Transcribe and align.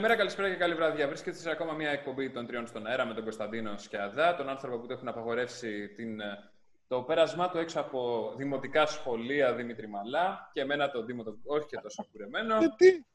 καλημέρα, 0.00 0.20
καλησπέρα 0.20 0.50
και 0.50 0.56
καλή 0.56 0.74
βράδυ. 0.74 1.06
Βρίσκεται 1.06 1.36
σε 1.36 1.50
ακόμα 1.50 1.72
μια 1.72 1.90
εκπομπή 1.90 2.30
των 2.30 2.46
τριών 2.46 2.66
στον 2.66 2.86
αέρα 2.86 3.06
με 3.06 3.14
τον 3.14 3.22
Κωνσταντίνο 3.22 3.78
Σκιαδά, 3.78 4.36
τον 4.36 4.48
άνθρωπο 4.48 4.78
που 4.78 4.86
του 4.86 4.92
έχουν 4.92 5.08
απαγορεύσει 5.08 5.88
την, 5.88 6.20
ε, 6.20 6.50
το 6.88 7.02
πέρασμά 7.02 7.50
του 7.50 7.58
έξω 7.58 7.80
από 7.80 8.32
δημοτικά 8.36 8.86
σχολεία 8.86 9.54
Δημήτρη 9.54 9.88
Μαλά 9.88 10.50
και 10.52 10.60
εμένα 10.60 10.90
τον 10.90 11.06
Δήμο, 11.06 11.22
όχι 11.46 11.66
και 11.66 11.76
τόσο 11.82 12.06
κουρεμένο. 12.12 12.58
Γιατί; 12.58 13.06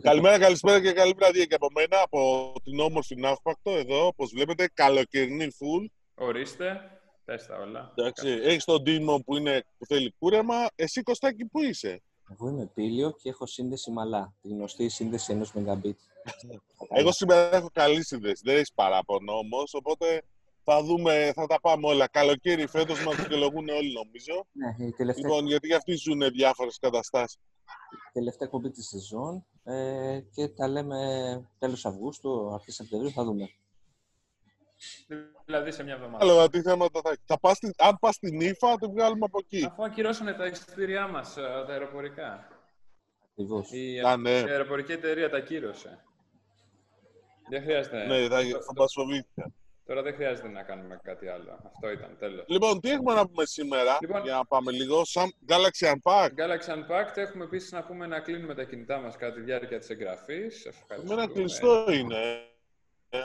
Καλημέρα, 0.00 0.38
καλησπέρα 0.38 0.80
και 0.80 0.92
καλή 0.92 1.12
βράδυ 1.16 1.46
και 1.46 1.54
από 1.54 1.68
μένα, 1.74 2.02
από 2.02 2.52
την 2.64 2.80
όμορφη 2.80 3.16
Ναύπακτο, 3.16 3.70
εδώ, 3.70 4.06
όπως 4.06 4.30
βλέπετε, 4.34 4.70
καλοκαιρινή 4.74 5.50
φουλ. 5.50 5.84
Ορίστε, 6.14 6.90
πες 7.24 7.46
τα 7.46 7.56
όλα. 7.56 7.92
Εντάξει, 7.94 8.28
έχεις 8.28 8.64
τον 8.64 8.84
Δήμο 8.84 9.18
που, 9.18 9.36
είναι, 9.36 9.64
που 9.78 9.86
θέλει 9.86 10.14
κούρεμα. 10.18 10.66
Εσύ, 10.74 11.02
Κωστάκη, 11.02 11.44
πού 11.44 11.62
είσαι; 11.62 12.02
Εγώ 12.32 12.48
είμαι 12.48 12.66
πήλιο 12.74 13.10
και 13.10 13.28
έχω 13.28 13.46
σύνδεση 13.46 13.90
μαλά. 13.90 14.34
Τη 14.42 14.48
γνωστή 14.48 14.88
σύνδεση 14.88 15.32
ενός 15.32 15.52
Mbit. 15.54 15.92
Εγώ 16.98 17.12
σήμερα 17.12 17.56
έχω 17.56 17.68
καλή 17.72 18.04
σύνδεση. 18.04 18.42
Δεν 18.44 18.54
έχεις 18.56 18.72
παράπονο 18.72 19.32
όμως. 19.32 19.74
Οπότε 19.74 20.22
θα 20.64 20.82
δούμε, 20.82 21.32
θα 21.34 21.46
τα 21.46 21.60
πάμε 21.60 21.86
όλα. 21.86 22.08
Καλοκαίρι 22.08 22.66
φέτος 22.66 23.04
μας 23.04 23.16
δικαιολογούν 23.16 23.68
όλοι 23.68 23.92
νομίζω. 23.92 24.46
Ναι, 24.52 24.86
η 24.86 24.92
τελευταία... 24.92 25.28
Λοιπόν, 25.28 25.46
γιατί 25.46 25.66
για 25.66 25.76
αυτοί 25.76 25.94
ζουν 25.94 26.20
διάφορες 26.30 26.78
καταστάσεις. 26.78 27.38
Τελευταία 28.12 28.48
εκπομπή 28.48 28.70
της 28.70 28.88
σεζόν 28.88 29.44
ε, 29.64 30.20
και 30.34 30.48
τα 30.48 30.68
λέμε 30.68 30.98
τέλος 31.58 31.86
Αυγούστου, 31.86 32.54
αρχές 32.54 32.74
Σεπτεμβρίου, 32.74 33.10
θα 33.10 33.24
δούμε. 33.24 33.50
Δηλαδή 35.44 35.70
σε 35.72 35.82
μια 35.84 35.94
εβδομάδα. 35.94 36.24
Άλλο, 36.24 36.48
τι 36.48 36.60
θέματα 36.62 37.00
θα 37.04 37.16
θα 37.24 37.38
πας, 37.38 37.56
στην- 37.56 37.72
Αν 37.78 37.96
πας 38.00 38.14
στην 38.14 38.40
ύφα, 38.40 38.76
το 38.78 38.90
βγάλουμε 38.90 39.24
από 39.24 39.38
εκεί. 39.42 39.64
Αφού 39.64 39.84
ακυρώσανε 39.84 40.32
τα 40.32 40.46
εισιτήριά 40.46 41.06
μας, 41.08 41.34
τα 41.34 41.66
αεροπορικά. 41.68 42.48
Ακριβώς. 43.32 43.70
Η, 43.72 44.00
Α, 44.00 44.16
ναι. 44.16 44.30
η 44.30 44.50
αεροπορική 44.50 44.92
εταιρεία 44.92 45.30
τα 45.30 45.36
ακύρωσε. 45.36 46.04
Δεν 47.50 47.62
χρειάζεται. 47.62 48.06
Ναι, 48.06 48.28
θα, 48.28 48.36
Αυτό- 48.36 48.62
θα 48.62 48.72
μας 48.76 48.92
φοβήθηκα. 48.92 49.52
Τώρα 49.84 50.02
δεν 50.02 50.14
χρειάζεται 50.14 50.48
να 50.48 50.62
κάνουμε 50.62 51.00
κάτι 51.02 51.28
άλλο. 51.28 51.60
Αυτό 51.66 51.90
ήταν, 51.90 52.16
τέλος. 52.18 52.44
Λοιπόν, 52.48 52.80
τι 52.80 52.90
έχουμε 52.90 53.14
να 53.14 53.26
πούμε 53.26 53.44
σήμερα, 53.44 53.98
Λοιπόν. 54.00 54.22
για 54.22 54.34
να 54.34 54.44
πάμε 54.44 54.70
λίγο. 54.72 55.04
Σαν 55.04 55.32
Galaxy 55.48 55.92
Unpacked; 55.92 56.28
Galaxy 56.36 56.74
Unpacked 56.74 57.16
έχουμε 57.16 57.44
επίσης 57.44 57.72
να 57.72 57.82
πούμε 57.84 58.06
να 58.06 58.20
κλείνουμε 58.20 58.54
τα 58.54 58.64
κινητά 58.64 58.98
μας 58.98 59.16
κατά 59.16 59.34
τη 59.34 59.40
διάρκεια 59.40 59.78
της 59.78 59.90
εγγραφής. 59.90 60.68
Εμένα 60.88 61.28
κλειστό 61.28 61.84
είναι. 61.92 62.44
Ε, 63.10 63.18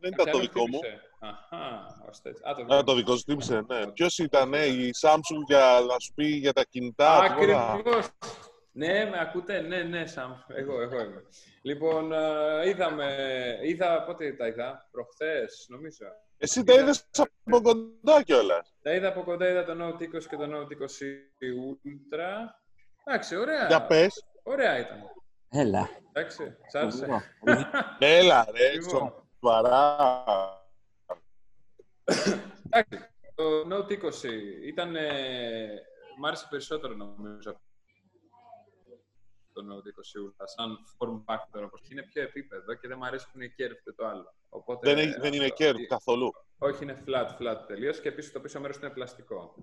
δεν 0.00 0.12
ήταν 0.12 0.30
το 0.30 0.38
δικό 0.38 0.68
μου. 0.68 0.78
Αχά, 1.20 1.86
ώστε 2.08 2.28
έτσι. 2.28 2.42
Α, 2.48 2.54
το 2.54 2.60
Α, 2.62 2.64
δικό 2.64 2.82
το 2.84 2.92
μου. 2.92 2.98
δικό 2.98 3.16
σου 3.16 3.22
τύψε, 3.24 3.60
ναι. 3.66 3.86
Ποιος 3.92 4.18
ήταν, 4.18 4.52
η 4.52 4.90
Samsung 5.00 5.40
για 5.46 5.78
να 5.88 5.98
σου 5.98 6.12
πει 6.14 6.24
για 6.26 6.52
τα 6.52 6.64
κινητά. 6.64 7.16
τώρα. 7.38 7.72
Ακριβώς. 7.72 8.08
Ναι, 8.72 9.04
με 9.04 9.20
ακούτε; 9.20 9.60
Ναι, 9.60 9.82
ναι, 9.82 10.06
Σαμ. 10.06 10.32
Εγώ, 10.46 10.80
εγώ 10.80 11.00
είμαι. 11.00 11.22
Λοιπόν, 11.62 12.12
ε, 12.12 12.68
είδαμε, 12.68 13.16
είδα, 13.62 14.02
πότε 14.04 14.32
τα 14.32 14.46
είδα, 14.46 14.88
προχθές, 14.90 15.66
νομίζω. 15.68 16.04
Εσύ 16.38 16.64
τα 16.64 16.72
είδες 16.74 17.06
από 17.16 17.60
κοντά 17.60 18.22
κιόλας. 18.22 18.74
Τα 18.82 18.94
είδα 18.94 19.08
από 19.08 19.22
κοντά, 19.22 19.48
είδα 19.50 19.64
το 19.64 19.72
Note 19.80 20.02
20 20.02 20.26
και 20.28 20.36
το 20.36 20.44
Note 20.44 20.70
20 20.70 20.86
Ultra. 21.84 22.28
Εντάξει, 23.04 23.36
ωραία. 23.36 23.66
Για 23.66 23.86
πες. 23.86 24.24
Ωραία 24.42 24.78
ήταν. 24.78 24.98
Έλα. 25.48 25.88
Εντάξει, 26.12 26.56
σ' 26.70 26.74
άρεσε. 26.74 27.04
Εγώ. 27.04 27.22
Έλα, 27.98 28.46
ρε, 28.52 28.72
Λοιπόν. 28.72 29.19
Σοβαρά. 29.40 30.24
Εντάξει, 32.70 33.08
το 33.34 33.44
Note 33.70 33.90
20 33.90 34.30
ήταν. 34.66 34.96
Ε, 34.96 35.82
μ' 36.18 36.26
άρεσε 36.26 36.46
περισσότερο 36.50 36.94
νομίζω 36.94 37.50
από 37.50 37.60
το 39.52 39.62
Note 39.70 39.86
20 39.86 40.28
Ultra, 40.28 40.44
σαν 40.44 40.78
form 40.98 41.24
factor 41.34 41.62
όπως 41.64 41.90
είναι 41.90 42.02
πιο 42.02 42.22
επίπεδο 42.22 42.74
και 42.74 42.88
δεν 42.88 42.96
μου 43.00 43.06
αρέσει 43.06 43.26
που 43.32 43.40
είναι 43.40 43.54
curved 43.58 43.92
το 43.96 44.06
άλλο. 44.06 44.34
Οπότε, 44.48 44.94
Δεν, 44.94 44.98
έχει- 45.08 45.20
δεν 45.20 45.32
είναι 45.32 45.44
αυτό- 45.44 45.56
κέρδο 45.56 45.86
καθόλου. 45.86 46.32
Όχι, 46.58 46.82
είναι 46.82 47.02
flat, 47.06 47.36
flat 47.40 47.56
τελείως 47.66 48.00
και 48.00 48.08
επίσης 48.08 48.32
το 48.32 48.40
πίσω 48.40 48.60
μέρος 48.60 48.76
είναι 48.76 48.90
πλαστικό. 48.90 49.54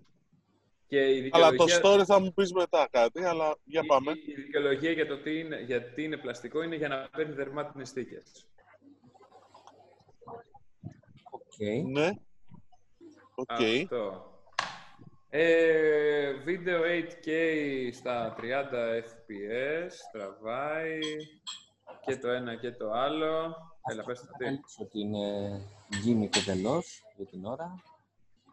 Και 0.88 1.06
η 1.06 1.30
Αλλά 1.34 1.52
το 1.52 1.64
δικαιολογία, 1.66 2.02
story 2.02 2.06
θα 2.06 2.20
μου 2.20 2.34
πεις 2.34 2.52
μετά 2.54 2.88
κάτι, 2.92 3.24
αλλά 3.24 3.58
για 3.64 3.84
πάμε. 3.86 4.12
η, 4.12 4.24
η 4.26 4.34
δικαιολογία 4.34 4.92
για 4.92 5.08
το 5.08 5.18
τι 5.18 5.40
είναι, 5.40 5.60
γιατί 5.62 6.04
είναι 6.04 6.18
πλαστικό 6.18 6.62
είναι 6.64 6.76
για 6.76 6.88
να 6.88 7.10
παίρνει 7.16 7.34
δερμάτινες 7.34 7.90
στίκες. 7.90 8.48
Οκ. 11.60 11.88
Ναι. 11.88 12.10
Οκ. 13.36 13.52
Αυτό. 13.84 14.32
Ε, 15.30 16.32
βίντεο 16.34 16.82
8K 16.84 17.30
στα 17.94 18.36
30 18.38 18.42
FPS, 19.04 19.92
τραβάει 20.12 21.00
και 22.06 22.18
το 22.18 22.30
ένα 22.30 22.56
και 22.56 22.72
το 22.72 22.92
άλλο. 22.92 23.56
Έλα, 23.92 24.04
πες 24.04 24.20
το 24.20 24.26
τι. 24.38 24.46
Έλειψε 24.46 24.82
ότι 24.82 25.00
είναι 25.00 25.60
gimmick 26.06 26.38
εντελώς 26.38 26.84
για 27.16 27.26
την 27.26 27.46
ώρα. 27.46 27.82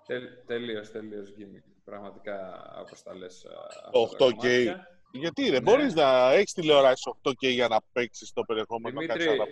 Τελ, 0.07 0.25
τελείως, 0.47 0.91
τελείως 0.91 1.29
gimmick. 1.39 1.73
Πραγματικά, 1.85 2.65
όπως 2.81 3.03
τα 3.03 3.15
λες. 3.15 3.45
α, 3.45 3.91
Το 3.91 4.03
αυτά 4.03 4.17
τα 4.17 4.25
8K. 4.27 4.31
κομμάτια. 4.31 4.89
Γιατί 5.13 5.43
ρε, 5.45 5.51
Ναι. 5.51 5.61
μπορείς 5.61 5.95
να 5.95 6.33
έχεις 6.33 6.53
τηλεοράση 6.53 7.11
8K 7.23 7.49
για 7.53 7.69
να 7.69 7.79
παίξεις 7.93 8.33
το 8.33 8.43
περιεχόμενο 8.43 9.01
Δημήτρη, 9.01 9.25
κάτι 9.27 9.31
άλλο. 9.41 9.47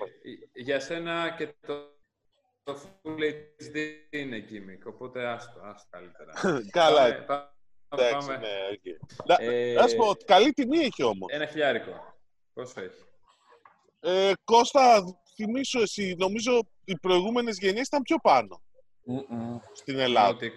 για 0.54 0.80
σένα 0.80 1.34
και 1.38 1.54
το, 1.66 1.74
το 2.64 2.76
Full 3.02 3.20
HD 3.62 3.76
είναι 4.10 4.44
gimmick, 4.50 4.92
οπότε 4.92 5.26
άστο, 5.26 5.60
άστο 5.62 5.88
καλύτερα. 5.90 6.32
Καλά, 6.80 7.02
Πάμε- 7.02 7.24
πάμε- 7.24 7.48
εντάξει, 7.88 8.26
πάμε. 8.26 8.38
ναι, 8.38 8.48
οκ. 8.72 9.26
Να- 9.26 9.44
Ε, 9.46 9.72
Να 9.72 9.88
σου 9.88 9.96
πω, 9.96 10.12
καλή 10.24 10.52
τιμή 10.52 10.78
έχει 10.78 11.02
όμως. 11.02 11.32
Ένα 11.32 11.46
χιλιάρικο. 11.46 12.14
Πόσο 12.52 12.80
έχει; 12.80 13.04
Ε, 14.00 14.32
Κώστα, 14.44 15.02
θυμίσου 15.34 15.80
εσύ, 15.80 16.14
νομίζω 16.18 16.62
οι 16.84 16.96
προηγούμενες 16.98 17.58
γενιές 17.58 17.86
ήταν 17.86 18.02
πιο 18.02 18.16
πάνω 18.22 18.62
Μμμ. 19.04 19.58
στην 19.72 19.98
Ελλάδα. 19.98 20.38
Note- 20.40 20.50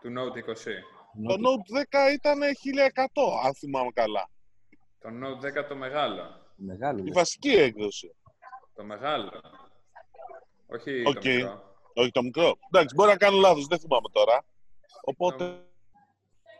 του 0.00 0.12
Note 0.18 0.36
20. 0.36 0.82
Το 1.28 1.34
Note 1.34 1.78
10 1.78 2.12
ήταν 2.12 2.40
1100, 2.42 3.40
αν 3.44 3.54
θυμάμαι 3.54 3.90
καλά. 3.94 4.30
Το 5.00 5.08
Note 5.08 5.40
10 5.62 5.66
το 5.68 5.76
μεγάλο. 5.76 6.40
Μεγάλο. 6.56 6.98
Η 6.98 7.02
λες. 7.02 7.14
βασική 7.14 7.50
έκδοση. 7.50 8.14
Το 8.74 8.84
μεγάλο. 8.84 9.30
Όχι 10.74 11.02
Οκ. 11.06 11.14
το 11.14 11.20
μικρό. 11.24 11.76
Όχι 11.94 12.10
το 12.10 12.22
μικρό. 12.22 12.58
Εντάξει, 12.72 12.94
μπορεί 12.94 13.10
να 13.10 13.16
κάνω 13.16 13.36
λάθος, 13.38 13.66
δεν 13.66 13.78
θυμάμαι 13.78 14.08
τώρα. 14.12 14.44
Οπότε... 15.04 15.44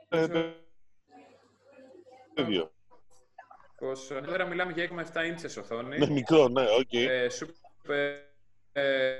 ε, 0.08 0.26
Νομίζω 0.26 0.54
το 2.34 2.42
ίδιο. 2.42 2.70
πως, 3.78 4.10
ε, 4.10 4.20
Τώρα 4.20 4.44
μιλάμε 4.46 4.72
για 4.72 4.88
6,7 5.12 5.26
ίντσες 5.26 5.56
οθόνη. 5.56 5.98
Ναι, 5.98 6.10
μικρό, 6.10 6.48
ναι, 6.48 6.62
οκ. 6.62 6.92
Ε, 6.92 7.26
Super 7.30 8.16
ε, 8.72 9.12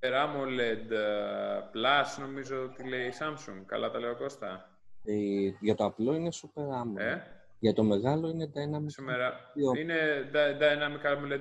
AMOLED 0.00 0.90
ε, 0.90 1.60
Plus, 1.74 2.20
νομίζω 2.20 2.62
ότι 2.62 2.88
λέει 2.88 3.06
η 3.06 3.12
Samsung. 3.20 3.62
Καλά 3.66 3.90
τα 3.90 3.98
λέω 3.98 4.16
Κώστα. 4.16 4.78
Ε, 5.04 5.14
για 5.60 5.74
το 5.74 5.84
απλό 5.84 6.14
είναι 6.14 6.28
super 6.32 6.62
AMOLED. 6.62 7.00
Ε, 7.00 7.16
Για 7.58 7.72
το 7.72 7.82
μεγάλο 7.82 8.28
είναι 8.28 8.50
dynamic. 8.54 8.84
σήμερα 8.86 9.50
Δύο. 9.54 9.72
είναι 9.76 10.30
Dy- 10.32 10.60
Dynamic 10.62 11.06
AMOLED 11.06 11.40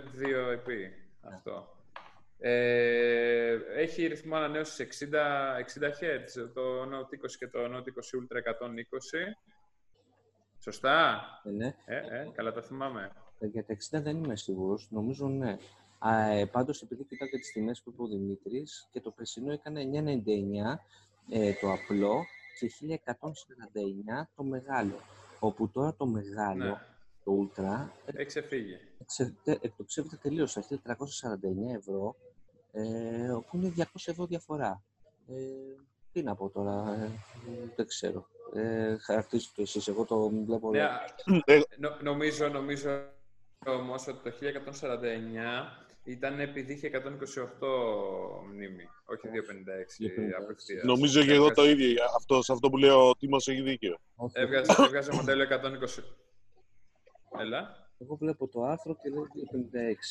2 0.50 0.52
επί 0.52 0.92
αυτό. 1.22 1.77
Ε, 2.40 3.58
έχει 3.76 4.06
ρυθμό 4.08 4.36
ανανέωσης 4.36 4.78
60, 4.78 5.58
60 5.58 5.90
Hz, 5.90 6.50
το 6.54 6.84
Note 6.84 7.26
20 7.26 7.32
και 7.40 7.48
το 7.48 7.60
Note 7.60 7.78
20 7.78 8.20
Ultra 8.20 8.38
120. 8.38 9.38
Σωστά; 10.60 11.22
Ε, 11.44 11.50
ναι. 11.50 11.76
Ε, 11.86 11.96
ε, 11.96 12.32
καλά 12.36 12.52
τα 12.52 12.62
θυμάμαι. 12.62 13.12
Ε, 13.40 13.48
Για 13.48 13.66
τα 13.66 13.74
60 13.74 14.02
δεν 14.02 14.24
είμαι 14.24 14.36
σίγουρος. 14.36 14.88
Νομίζω 14.92 15.28
ναι. 15.28 15.58
Α, 16.00 16.30
ε, 16.30 16.46
πάντως, 16.46 16.82
επειδή 16.82 17.04
κοιτάω 17.04 17.28
και 17.28 17.38
τις 17.38 17.52
τιμές 17.52 17.82
που 17.82 17.90
είπε 17.90 18.02
ο 18.02 18.08
Δημήτρης 18.08 18.88
και 18.92 19.02
το 19.02 19.12
περσινό 19.12 19.52
έκανε 19.52 19.82
9,99 19.82 20.80
ε, 21.30 21.54
το 21.54 21.72
απλό 21.72 22.26
και 22.60 22.72
1149 22.88 24.28
το 24.36 24.44
μεγάλο. 24.44 25.00
Όπου 25.40 25.70
τώρα 25.70 25.96
το 25.96 26.06
μεγάλο, 26.06 26.64
Ναι, 26.64 26.78
το 27.28 27.50
Ultra, 27.56 27.90
έχει 28.06 28.26
ξεφύγει. 28.26 28.78
εξε- 29.02 29.34
τε- 29.44 29.64
εκτοξεύεται 29.64 30.16
τελείως. 30.22 30.54
Θα 30.54 30.60
έχει 30.60 30.78
449 30.78 31.76
ευρώ, 31.78 32.16
ε, 32.72 33.30
όπου 33.32 33.58
είναι 33.58 33.70
200 33.76 34.12
ευρώ 34.12 34.26
διαφορά. 34.26 34.84
Ε, 35.28 35.34
τι 36.12 36.24
να 36.24 36.36
πω 36.36 36.50
τώρα, 36.50 36.94
ε, 37.04 37.10
δεν 37.76 37.88
ξέρω. 37.88 38.28
Ε, 38.54 38.98
χαρακτήριστε 38.98 39.52
το 39.56 39.62
εσείς, 39.62 39.88
εγώ 39.88 40.06
το 40.06 40.30
βλέπω... 40.30 40.70
Ναι, 40.72 40.88
Ε, 41.46 41.60
νο- 41.78 41.98
νομίζω, 42.02 42.48
νομίζω 42.48 42.90
όμως 43.66 44.08
ότι 44.08 44.20
το 44.24 44.32
1149 44.32 45.86
ήταν 46.04 46.40
επειδή 46.40 46.74
είχε 46.74 46.88
128 46.88 46.98
μνήμη, 48.54 48.84
όχι 49.06 49.28
256 49.28 50.04
256. 50.04 50.44
απευθείας. 50.44 50.84
Νομίζω 50.84 51.24
και 51.24 51.34
εγώ 51.34 51.52
το 51.52 51.62
Έβγαζε- 51.62 51.80
ίδιο. 51.90 52.04
Αυτό, 52.18 52.42
σε 52.42 52.52
αυτό 52.52 52.70
που 52.70 52.78
λέει 52.78 52.90
ο 52.90 53.12
Τίμος 53.20 53.48
έχει 53.48 53.62
δίκιο. 53.62 53.98
Όχι, 54.16 54.34
Έβγαζε, 54.40 54.76
έβγαζε 54.84 55.14
μοντέλο 55.14 55.44
120. 55.44 56.04
Έλα. 57.40 57.86
Εγώ 58.00 58.16
βλέπω 58.16 58.48
το 58.48 58.64
άρθρο 58.64 58.96
και 58.96 59.10
λέει 59.10 59.28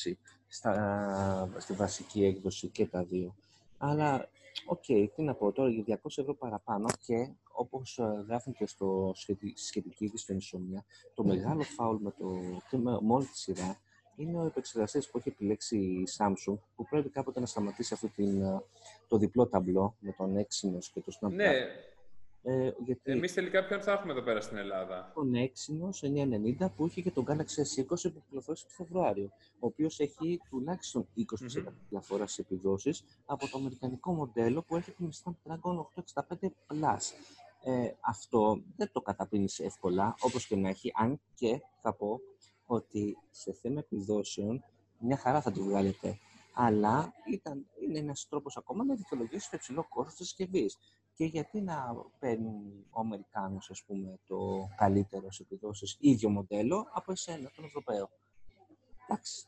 256 0.06 0.12
στα, 0.48 1.50
στη 1.58 1.72
βασική 1.72 2.24
έκδοση 2.24 2.68
και 2.68 2.86
τα 2.86 3.04
δύο. 3.04 3.34
Αλλά, 3.78 4.28
οκ, 4.66 4.84
τι 4.84 5.22
να 5.22 5.34
πω 5.34 5.52
τώρα, 5.52 5.70
για 5.70 6.00
200 6.02 6.08
ευρώ 6.16 6.34
παραπάνω 6.34 6.86
και 7.06 7.28
όπως 7.52 7.98
ε, 7.98 8.24
γράφουν 8.28 8.52
και 8.52 8.66
στο 8.66 9.12
σχετι- 9.14 9.58
στη 9.58 9.66
σχετική 9.66 10.08
της 10.08 10.20
στο 10.20 10.34
Insomnia, 10.34 10.82
το 11.14 11.24
μεγάλο 11.24 11.62
φάουλ 11.62 11.96
με, 12.02 12.10
το, 12.18 12.38
και 12.70 12.76
με, 12.76 12.90
με 13.00 13.12
όλη 13.12 13.24
τη 13.26 13.38
σειρά 13.38 13.76
είναι 14.16 14.38
ο 14.38 14.46
επεξεργαστής 14.46 15.10
που 15.10 15.18
έχει 15.18 15.28
επιλέξει 15.28 15.78
η 15.78 16.08
Samsung, 16.16 16.58
που 16.76 16.86
πρέπει 16.90 17.08
κάποτε 17.08 17.40
να 17.40 17.46
σταματήσει 17.46 17.94
αυτή 17.94 18.08
την, 18.08 18.42
ε, 18.42 18.62
το 19.08 19.16
διπλό 19.16 19.46
ταμπλό 19.46 19.96
με 19.98 20.12
τον 20.12 20.36
Exynos 20.36 20.84
και 20.92 21.00
το 21.00 21.18
Snapdragon. 21.20 21.30
Ναι, 21.32 21.52
Ε, 22.48 22.72
γιατί 22.84 23.10
εμείς 23.10 23.32
τελικά 23.32 23.64
ποιον 23.64 23.82
θα 23.82 23.92
έχουμε 23.92 24.12
εδώ 24.12 24.22
πέρα 24.22 24.40
στην 24.40 24.56
Ελλάδα; 24.56 25.12
τον 25.14 25.32
Exynos 25.34 26.08
990 26.62 26.68
που 26.76 26.86
είχε 26.86 27.00
και 27.00 27.10
τον 27.10 27.24
Galaxy 27.28 27.82
S20 27.82 28.12
που 28.12 28.22
κυκλοφόρησε 28.24 28.64
το 28.64 28.74
Φεβρουάριο, 28.76 29.30
ο 29.52 29.66
οποίος 29.66 30.00
έχει 30.00 30.40
τουλάχιστον 30.50 31.08
20% 31.16 31.72
διαφοράς 31.88 32.32
στις 32.32 32.44
επιδόσεις 32.44 33.04
από 33.26 33.48
το 33.48 33.58
αμερικανικό 33.58 34.12
μοντέλο 34.12 34.62
που 34.62 34.76
έρχεται 34.76 34.96
με 35.04 35.10
Snapdragon 35.24 35.86
865 36.38 36.50
Plus. 36.66 37.12
Ε, 37.64 37.90
αυτό 38.00 38.62
δεν 38.76 38.90
το 38.92 39.00
καταπίνεις 39.00 39.58
εύκολα, 39.58 40.14
όπως 40.20 40.46
και 40.46 40.56
να 40.56 40.68
έχει, 40.68 40.92
αν 40.94 41.20
και 41.34 41.60
θα 41.80 41.94
πω 41.94 42.20
ότι 42.66 43.16
σε 43.30 43.52
θέμα 43.52 43.78
επιδόσεων 43.78 44.64
μια 44.98 45.16
χαρά 45.16 45.40
θα 45.40 45.52
τη 45.52 45.60
βγάλετε. 45.60 46.18
Αλλά 46.54 47.12
ήταν, 47.32 47.66
είναι 47.80 47.98
ένας 47.98 48.26
τρόπος 48.28 48.56
ακόμα 48.56 48.84
να 48.84 48.94
δικαιολογήσεις 48.94 49.48
το 49.48 49.56
υψηλό 49.56 49.86
κόστος 49.88 50.14
της 50.14 50.26
συσκευής. 50.26 50.76
Και 51.16 51.24
γιατί 51.24 51.60
να 51.60 51.94
παίρνει 52.18 52.86
ο 52.90 53.00
Αμερικάνος, 53.00 53.70
ας 53.70 53.82
πούμε, 53.86 54.18
το 54.26 54.68
καλύτερο 54.76 55.32
σε 55.32 55.42
επιδόσεις, 55.42 55.96
ίδιο 56.00 56.28
μοντέλο, 56.28 56.86
από 56.92 57.12
εσένα, 57.12 57.50
τον 57.54 57.64
Ευρωπαίο; 57.64 58.10
Εντάξει. 59.08 59.46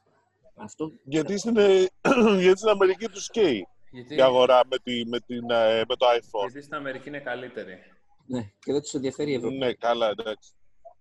Αυτό 0.55 0.93
Γιατί 1.05 1.39
στην, 1.39 1.57
ε, 1.57 1.87
γιατί 2.45 2.59
στην 2.59 2.69
Αμερική 2.69 3.07
τους 3.09 3.31
καίει 3.31 3.67
Γιατί, 3.91 4.15
η 4.15 4.21
αγορά 4.21 4.61
με, 4.71 4.79
τη, 4.79 5.07
με, 5.07 5.21
την, 5.21 5.51
ε, 5.51 5.85
με 5.89 5.97
το 5.97 6.07
iPhone. 6.07 6.41
γιατί 6.41 6.63
στην 6.63 6.75
Αμερική 6.75 7.09
είναι 7.09 7.21
καλύτερη. 7.21 7.79
ναι, 8.27 8.43
και 8.43 8.73
δεν 8.73 8.81
τους 8.81 8.95
ενδιαφέρει 8.95 9.31
η 9.31 9.35
Ευρώπη. 9.35 9.57
Ναι, 9.57 9.73
καλά, 9.73 10.09
εντάξει. 10.09 10.53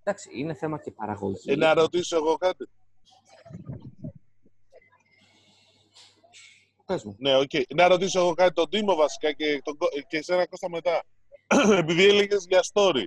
Εντάξει, 0.03 0.29
είναι 0.33 0.53
θέμα 0.53 0.79
και 0.79 0.91
παραγωγή. 0.91 1.51
Ε, 1.51 1.55
να 1.55 1.73
ρωτήσω 1.73 2.15
εγώ 2.15 2.35
κάτι. 2.35 2.69
Πες 6.87 7.03
μου. 7.03 7.15
Ναι, 7.19 7.37
οκ. 7.37 7.49
Να 7.75 7.87
ρωτήσω 7.87 8.19
εγώ 8.19 8.33
κάτι 8.33 8.53
τον 8.53 8.69
Τίμο 8.69 8.95
βασικά 8.95 9.31
και, 9.31 9.61
τον, 9.63 9.77
Κω- 9.77 9.89
και 10.07 10.17
εσένα 10.17 10.47
Κώστα 10.47 10.69
μετά. 10.69 11.03
Επειδή 11.81 12.05
έλεγες 12.07 12.45
για 12.49 12.59
story. 12.73 13.05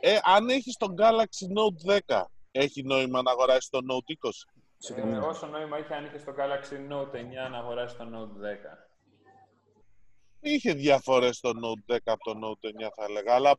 Ε, 0.00 0.18
αν 0.22 0.48
έχεις 0.48 0.76
τον 0.76 0.94
Galaxy 0.98 1.46
Note 1.58 1.98
10, 2.08 2.22
έχει 2.50 2.82
νόημα 2.82 3.22
να 3.22 3.30
αγοράσεις 3.30 3.68
το 3.68 3.78
Note 3.90 4.26
20. 4.26 4.30
Σε 4.78 4.92
Ε, 4.92 4.96
καμία. 4.96 5.22
όσο 5.22 5.46
νόημα 5.46 5.78
είχε 5.78 5.94
αν 5.94 6.04
είχες 6.04 6.20
στο 6.20 6.32
Galaxy 6.38 6.92
Note 6.92 7.14
9 7.16 7.50
να 7.50 7.58
αγοράσεις 7.58 7.96
το 7.98 8.04
Note 8.04 8.40
10. 8.40 8.88
Είχε 10.40 10.72
διαφορές 10.72 11.40
το 11.40 11.48
Note 11.64 11.94
10 11.94 11.98
από 12.04 12.24
το 12.24 12.38
Note 12.48 12.66
9, 12.86 12.90
θα 12.96 13.04
έλεγα. 13.04 13.34
Αλλά 13.34 13.56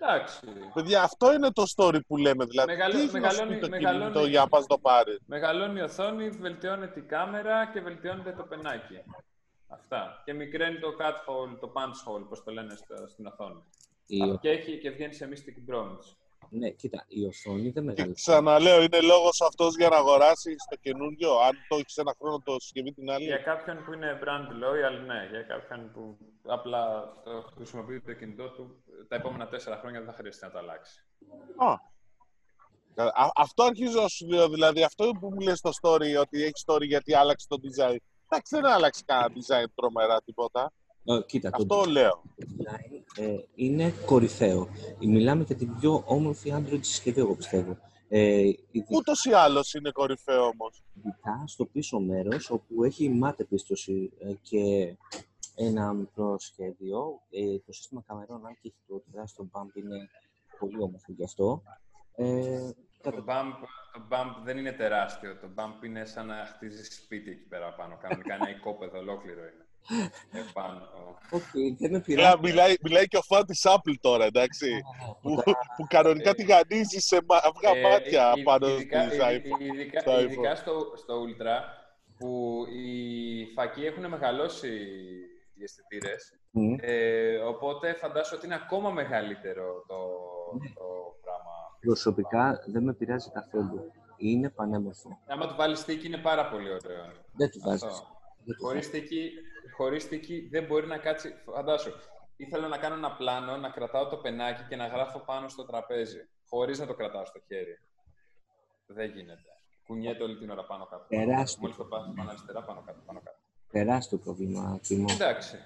Εντάξει. 0.00 0.40
παιδιά, 0.74 1.02
αυτό 1.02 1.32
είναι 1.32 1.50
το 1.50 1.64
story 1.76 1.98
που 2.06 2.16
λέμε. 2.16 2.44
Δηλαδή, 2.44 2.72
Μεγαλώ- 2.72 2.96
τι 2.96 3.02
έχει 3.02 3.20
να 3.20 3.30
σου 3.30 3.36
πει 3.36 3.42
μεγαλώνει- 3.44 3.60
το 3.60 3.68
μεγαλώνει- 3.68 4.12
κινητό 4.12 4.26
για 4.28 4.40
να 4.40 4.48
πας 4.48 4.66
το 4.66 4.78
πάρει. 4.78 5.18
Μεγαλώνει 5.26 5.78
η 5.78 5.82
οθόνη, 5.82 6.28
βελτιώνεται 6.30 7.00
η 7.00 7.02
κάμερα 7.02 7.70
και 7.72 7.80
βελτιώνεται 7.80 8.32
το 8.32 8.42
πενάκι. 8.42 8.98
Αυτά. 9.68 10.22
Και 10.24 10.32
μικραίνει 10.32 10.78
το 10.78 10.88
cut 10.98 11.04
hole, 11.30 11.56
το 11.60 11.72
punch 11.74 12.08
hole, 12.18 12.24
πώς 12.28 12.42
το 12.44 12.50
λένε 12.52 12.74
στο- 12.76 13.08
στην 13.08 13.26
οθόνη. 13.26 13.62
Η, 14.06 14.38
Και, 14.40 14.50
έχει, 14.50 14.78
και 14.78 14.90
βγαίνει 14.90 15.12
σε 15.14 15.28
mystic 15.32 15.74
bronze. 15.74 16.16
Ναι, 16.54 16.70
κοίτα, 16.70 17.04
η 17.08 17.24
οθόνη 17.26 17.62
δεν 17.62 17.72
Και 17.72 17.80
μεγαλώνει. 17.80 18.14
ξαναλέω, 18.14 18.82
είναι 18.82 19.00
λόγος 19.00 19.40
αυτός 19.40 19.76
για 19.76 19.88
να 19.88 19.96
αγοράσεις 19.96 20.56
το 20.70 20.76
καινούριο. 20.80 21.32
Αν 21.38 21.52
το 21.68 21.76
έχεις 21.76 21.96
ένα 21.96 22.14
χρόνο 22.18 22.42
το 22.44 22.56
συσκευή 22.60 22.92
την 22.92 23.10
άλλη. 23.10 23.24
Για 23.24 23.36
κάποιον 23.36 23.84
που 23.84 23.92
είναι 23.92 24.18
brand 24.24 24.48
loyal, 24.62 25.06
ναι. 25.06 25.28
Για 25.30 25.42
κάποιον 25.42 25.90
που 25.92 26.16
απλά 26.42 27.12
το 27.24 27.50
χρησιμοποιεί 27.56 28.00
το 28.00 28.12
κινητό 28.12 28.48
του, 28.50 28.82
τα 29.08 29.16
επόμενα 29.16 29.48
τέσσερα 29.48 29.76
χρόνια 29.76 30.00
δεν 30.00 30.08
θα 30.08 30.14
χρειαστεί 30.16 30.44
να 30.44 30.50
το 30.50 30.58
αλλάξει. 30.58 31.04
Α. 31.56 31.72
Α, 32.94 33.30
αυτό 33.34 33.62
αρχίζω 33.62 34.00
να 34.00 34.08
σου 34.08 34.26
λέω, 34.26 34.48
δηλαδή 34.48 34.82
αυτό 34.82 35.10
που 35.20 35.28
μου 35.32 35.40
λες 35.40 35.58
στο 35.58 35.70
story, 35.82 36.20
ότι 36.20 36.42
έχει 36.42 36.52
story 36.66 36.86
γιατί 36.86 37.14
άλλαξε 37.14 37.46
το 37.48 37.56
design. 37.62 37.96
Εντάξει, 38.28 38.54
δεν 38.56 38.66
άλλαξε 38.66 39.02
κανένα 39.06 39.28
design 39.34 39.66
τρομερά 39.74 40.22
τίποτα. 40.22 40.72
Ε, 41.04 41.20
κοίτα, 41.26 41.50
το 41.50 41.56
Αυτό 41.60 41.90
λέω. 41.90 42.22
design 42.40 43.01
ε, 43.16 43.36
είναι 43.54 43.92
κορυφαίο. 44.06 44.68
Μιλάμε 45.00 45.42
για 45.42 45.56
την 45.56 45.76
πιο 45.78 46.02
όμορφη 46.06 46.52
Android 46.54 46.78
συσκευή, 46.80 47.20
εγώ 47.20 47.34
πιστεύω. 47.34 47.76
Ε, 48.08 48.40
ειδικά 48.70 48.96
Ούτως 48.96 49.24
ή 49.24 49.32
άλλως 49.32 49.74
είναι 49.74 49.90
κορυφαίο 49.90 50.42
όμως. 50.46 50.82
στο 51.46 51.64
πίσω 51.66 52.00
μέρος, 52.00 52.50
όπου 52.50 52.84
έχει 52.84 53.08
μάτε 53.08 53.44
πίστοση 53.44 54.12
ε, 54.18 54.32
και 54.42 54.96
ένα 55.56 55.92
μικρό 55.92 56.38
σχέδιο. 56.38 57.20
Ε, 57.30 57.58
το 57.66 57.72
σύστημα 57.72 58.02
καμερών, 58.06 58.46
αν 58.46 58.52
και 58.52 58.68
έχει 58.68 58.76
το 58.86 59.02
τεράστιο 59.12 59.48
bump, 59.52 59.76
είναι 59.76 60.08
πολύ 60.58 60.76
όμορφο 60.82 61.12
γι' 61.12 61.24
αυτό. 61.24 61.62
Ε, 62.16 62.70
Το 63.02 63.10
κατά- 63.10 63.24
bump, 63.26 63.66
το 63.92 64.00
bump 64.10 64.42
δεν 64.44 64.58
είναι 64.58 64.72
τεράστιο. 64.72 65.36
Το 65.36 65.48
bump 65.56 65.84
είναι 65.84 66.04
σαν 66.04 66.26
να 66.26 66.34
χτίζεις 66.54 66.94
σπίτι 66.96 67.30
εκεί 67.30 67.46
πέρα 67.48 67.74
πάνω. 67.74 67.98
Κανονικά 68.02 68.34
ένα 68.34 68.50
οικόπεδο 68.50 68.98
ολόκληρο 68.98 69.40
είναι. 69.40 69.61
Επάνω. 70.32 70.88
Οκ, 71.30 71.42
δεν 71.78 71.90
με 71.90 71.96
Έλα, 71.96 72.00
πειράζει. 72.00 72.36
μιλάει, 72.42 72.74
μιλάει 72.82 73.06
και 73.06 73.16
ο 73.16 73.22
φαν 73.22 73.46
τη 73.46 73.60
Apple 73.62 73.94
τώρα, 74.00 74.24
εντάξει. 74.24 74.82
που, 75.22 75.34
που 75.76 75.84
κανονικά 75.88 76.34
τη 76.34 76.42
γανίζει 76.44 76.98
σε 77.00 77.18
μα- 77.28 77.36
αυγά 77.36 77.78
Ε, 77.78 77.90
μάτια 77.90 78.32
ε, 78.36 78.42
πάνω 78.42 78.68
ειδικά, 78.68 79.02
στις 79.02 79.14
ειδι- 79.16 79.46
iPhone. 79.46 79.60
ειδικά, 79.74 80.00
στο 80.00 80.12
iPhone. 80.16 80.20
ειδικά 80.22 80.54
στο, 80.54 80.92
στο 80.96 81.14
Ultra, 81.24 81.56
που 82.18 82.64
οι 82.72 83.46
φακοί 83.54 83.84
έχουν 83.84 84.08
μεγαλώσει 84.08 84.68
οι 85.54 85.62
αισθητήρες. 85.62 86.36
Μμ. 86.50 86.74
Ε, 86.80 87.36
οπότε 87.36 87.94
φαντάζομαι 87.94 88.36
ότι 88.36 88.46
είναι 88.46 88.54
ακόμα 88.54 88.90
μεγαλύτερο 88.90 89.84
το, 89.88 89.96
το 90.74 90.84
πράγμα. 91.22 91.52
Προσωπικά 91.80 92.62
δεν 92.66 92.82
με 92.82 92.92
πειράζει 92.94 93.30
καθόλου. 93.30 93.92
Είναι 94.16 94.50
πανέμορφο. 94.50 95.18
Άμα 95.26 95.46
του 95.48 95.54
βάλεις 95.56 95.78
στίκη 95.78 96.06
είναι 96.06 96.18
πάρα 96.18 96.48
πολύ 96.48 96.68
ωραίο. 96.68 97.12
Δεν 97.32 97.50
του 97.50 97.60
βάζεις. 97.64 97.82
Αυτό. 97.82 98.06
Δεν 98.44 98.56
του 99.72 99.82
Χωρίς 99.82 100.02
στίκη, 100.02 100.24
χωρίς 100.26 100.36
στίκη 100.38 100.48
δεν 100.50 100.64
μπορεί 100.64 100.86
να 100.86 100.98
κάτσει. 100.98 101.34
Φαντάσου, 101.44 101.92
ήθελα 102.36 102.68
να 102.68 102.78
κάνω 102.78 102.94
ένα 102.94 103.12
πλάνο, 103.16 103.56
να 103.56 103.70
κρατάω 103.70 104.08
το 104.08 104.16
πενάκι 104.16 104.62
και 104.68 104.76
να 104.76 104.86
γράφω 104.86 105.18
πάνω 105.18 105.48
στο 105.48 105.64
τραπέζι, 105.64 106.28
χωρίς 106.48 106.78
να 106.78 106.86
το 106.86 106.94
κρατάω 106.94 107.24
στο 107.24 107.40
χέρι. 107.46 107.78
Δεν 108.86 109.10
γίνεται. 109.10 109.42
Κουνιέται 109.86 110.22
όλη 110.22 110.36
την 110.38 110.50
ώρα 110.50 110.64
πάνω 110.64 110.86
κάτω. 110.86 111.06
Τεράστιο. 111.08 111.60
Μόλις 111.62 111.76
το 111.76 111.84
πας 111.84 112.12
πάνω 112.16 112.30
αριστερά, 112.30 112.62
πάνω 112.62 112.82
κάτω, 112.86 113.00
πάνω 113.06 113.20
κάτω. 113.24 113.38
Τεράστιο 113.72 114.18
πρόβλημα, 114.18 114.78
Τίμω. 114.82 115.06
Εντάξει. 115.10 115.56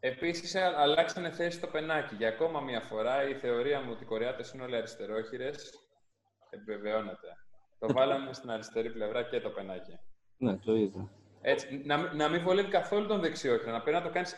Επίσης, 0.00 0.54
α- 0.54 0.74
αλλάξανε 0.76 1.30
θέση 1.30 1.60
το 1.60 1.66
πενάκι. 1.66 2.14
Για 2.14 2.28
ακόμα 2.28 2.60
μία 2.60 2.80
φορά, 2.80 3.28
η 3.28 3.34
θεωρία 3.34 3.80
μου 3.80 3.90
ότι 3.92 4.02
οι 4.02 4.06
Κορεάτες 4.06 4.52
είναι 4.52 4.62
όλοι 4.62 4.76
αριστερόχειρες 4.76 5.70
επιβεβαιώνεται. 6.50 7.36
Το 7.78 7.92
βάλαμε 7.92 8.32
στην 8.32 8.50
αριστερή 8.50 8.90
πλευρά 8.90 9.22
και 9.22 9.40
το 9.40 9.50
πενάκι. 9.50 9.98
Ναι, 10.36 10.56
το 10.56 10.74
είδα. 10.76 11.10
Έτσι, 11.40 11.82
να, 11.84 11.96
μην- 11.96 12.10
να 12.16 12.28
μην 12.28 12.42
βολεύει 12.42 12.68
καθόλου 12.70 13.06
τον 13.06 13.20
δεξιόχειρο, 13.20 13.70
να 13.72 13.80
πρέπει 13.80 13.96
να 13.96 14.02
το 14.02 14.10
κάνεις 14.10 14.36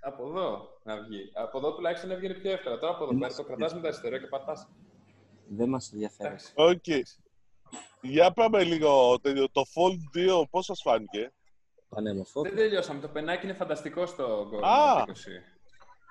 από 0.00 0.26
εδώ 0.26 0.68
να 0.82 0.96
βγει. 1.00 1.30
Από 1.34 1.58
εδώ 1.58 1.74
τουλάχιστον 1.74 2.10
έβγαινε 2.10 2.34
πιο 2.34 2.50
εύκολα. 2.50 2.78
Τώρα 2.78 2.94
από 2.94 3.04
εδώ 3.04 3.18
πέρα 3.18 3.34
το 3.34 3.44
κρατάς 3.44 3.74
με 3.74 3.80
το 3.80 3.86
αριστερό 3.86 4.18
και 4.18 4.26
πατάς. 4.26 4.68
Δεν 5.48 5.68
μας 5.68 5.92
ενδιαφέρει. 5.92 6.28
Εντάξει. 6.28 6.52
Οκ. 6.54 6.84
Για 8.00 8.32
πάμε 8.32 8.62
λίγο 8.64 9.18
το, 9.20 9.50
το 9.52 9.62
Fold 9.74 10.18
2, 10.42 10.42
πώς 10.50 10.64
σας 10.64 10.80
φάνηκε; 10.82 11.32
Πανέμορφο. 11.88 12.42
Δεν 12.42 12.54
τελειώσαμε. 12.56 13.00
Το 13.00 13.08
πενάκι 13.08 13.44
είναι 13.44 13.54
φανταστικό 13.54 14.06
στο 14.06 14.50
Note 14.52 15.04
20. 15.06 15.10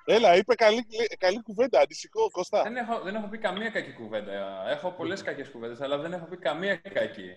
Έλα, 0.05 0.35
είπε 0.35 0.55
καλή, 0.55 0.85
καλή 1.17 1.41
κουβέντα, 1.41 1.79
ανησυχώ, 1.79 2.29
Κώστα. 2.31 2.63
Δεν 2.63 2.75
έχω, 2.75 2.99
δεν 3.01 3.15
έχω 3.15 3.27
πει 3.27 3.37
καμία 3.37 3.69
κακή 3.69 3.93
κουβέντα. 3.93 4.63
Έχω 4.69 4.91
πολλές 4.91 5.21
κακές 5.21 5.49
κουβέντες, 5.49 5.81
αλλά 5.81 5.97
δεν 5.97 6.13
έχω 6.13 6.25
πει 6.25 6.37
καμία 6.37 6.75
κακή. 6.75 7.29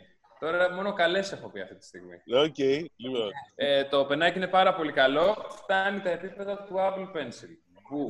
Τώρα 0.42 0.72
μόνο 0.75 0.92
καλές 0.92 1.32
έχω 1.32 1.49
πει 1.49 1.61
αυτή 1.61 1.76
τη 1.76 1.84
στιγμή. 1.84 2.14
Οκ, 2.44 2.58
λοιπόν. 2.96 3.30
Ε, 3.54 3.84
το 3.84 4.04
πενάκι 4.04 4.37
είναι 4.37 4.49
πάρα 4.49 4.75
πολύ 4.75 4.92
καλό. 4.92 5.46
Φτάνει 5.49 6.00
τα 6.00 6.11
επίπεδα 6.11 6.56
του 6.56 6.75
Apple 6.76 7.16
Pencil. 7.16 7.49
Που 7.88 8.08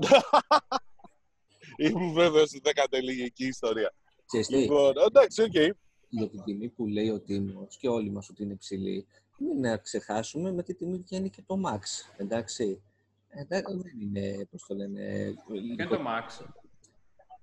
Ήμουν 1.86 2.12
βέβαιος 2.12 2.42
ότι 2.42 2.60
δεν 2.62 2.74
κατέληγε 2.74 3.24
εκεί 3.24 3.44
η 3.44 3.48
ιστορία. 3.48 3.94
Ξέρεις 4.26 4.46
τι, 4.46 4.56
Λοιπόν, 4.56 4.92
εντάξει, 5.06 5.42
οκ. 5.42 5.76
για 6.08 6.28
την 6.28 6.42
τιμή 6.44 6.68
που 6.68 6.86
λέει 6.86 7.10
ο 7.10 7.20
Τίμος 7.20 7.76
και 7.76 7.88
όλοι 7.88 8.10
μας 8.10 8.28
ότι 8.28 8.42
είναι 8.42 8.52
υψηλή, 8.52 9.06
μην 9.38 9.60
να 9.60 9.76
ξεχάσουμε 9.76 10.52
με 10.52 10.62
τι 10.62 10.74
τιμή 10.74 10.98
βγαίνει 10.98 11.30
και 11.30 11.42
το 11.46 11.60
Max, 11.66 11.80
εντάξει. 12.16 12.82
Εντάξει, 13.28 13.76
δεν 13.76 14.00
είναι, 14.00 14.46
πώς 14.50 14.64
το 14.66 14.74
λένε, 14.74 15.34
ποιο 15.46 15.56
είναι 15.56 15.86
το 15.86 15.98
Max. 16.06 16.44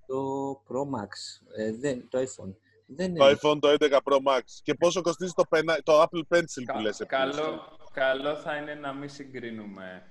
το 0.06 0.52
Pro 0.68 0.98
Max, 0.98 1.08
ε, 1.56 1.72
δεν, 1.72 2.08
το 2.08 2.18
iPhone. 2.18 2.54
Δεν 2.96 3.14
Το 3.14 3.28
είναι, 3.28 3.38
iPhone 3.42 3.58
το 3.60 3.68
11 3.68 3.90
Pro 3.90 4.16
Max. 4.16 4.42
Και 4.62 4.74
πόσο 4.74 5.02
κοστίζει 5.02 5.32
το, 5.32 5.42
πενα... 5.48 5.78
το 5.82 6.02
Apple 6.02 6.36
Pencil 6.36 6.62
που 6.66 6.72
Κα- 6.72 6.80
λες 6.80 7.00
επίσης. 7.00 7.06
καλό, 7.36 7.62
καλό 7.92 8.34
θα 8.36 8.56
είναι 8.56 8.74
να 8.74 8.92
μην 8.92 9.08
συγκρίνουμε 9.08 10.02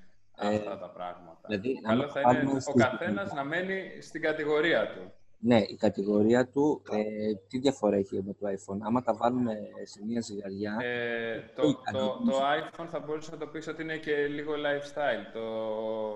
Ε, 0.41 0.47
αυτά 0.55 0.77
τα 0.79 0.89
πράγματα. 0.89 1.39
δηλαδή, 1.47 1.81
καλό 1.81 2.03
άμα 2.03 2.11
θα 2.11 2.21
πάρουμε 2.21 2.41
είναι 2.49 2.57
ο 2.57 2.59
στη- 2.59 2.73
καθένας 2.79 3.33
να 3.33 3.43
μένει 3.43 4.01
στην 4.01 4.21
κατηγορία 4.21 4.87
του. 4.93 5.11
ναι, 5.39 5.57
η 5.57 5.75
κατηγορία 5.75 6.47
του, 6.49 6.81
ε, 6.91 7.01
τι 7.47 7.59
διαφορά 7.59 7.95
έχει 7.95 8.23
με 8.23 8.33
το 8.33 8.47
iPhone; 8.47 8.77
Άμα 8.81 9.01
τα 9.03 9.13
βάλουμε 9.15 9.53
σε 9.83 9.99
μια 10.05 10.21
ζυγαριά, 10.21 10.77
Ε, 10.81 11.51
το, 11.55 11.61
Όχι, 11.61 11.73
το, 11.75 11.81
καλό. 11.83 12.21
το 12.25 12.37
iPhone 12.59 12.87
θα 12.87 12.99
μπορούσε 12.99 13.31
να 13.31 13.37
το 13.37 13.47
πεις 13.47 13.67
ότι 13.67 13.81
είναι 13.81 13.97
και 13.97 14.27
λίγο 14.27 14.53
lifestyle. 14.53 15.25
Το 15.33 15.43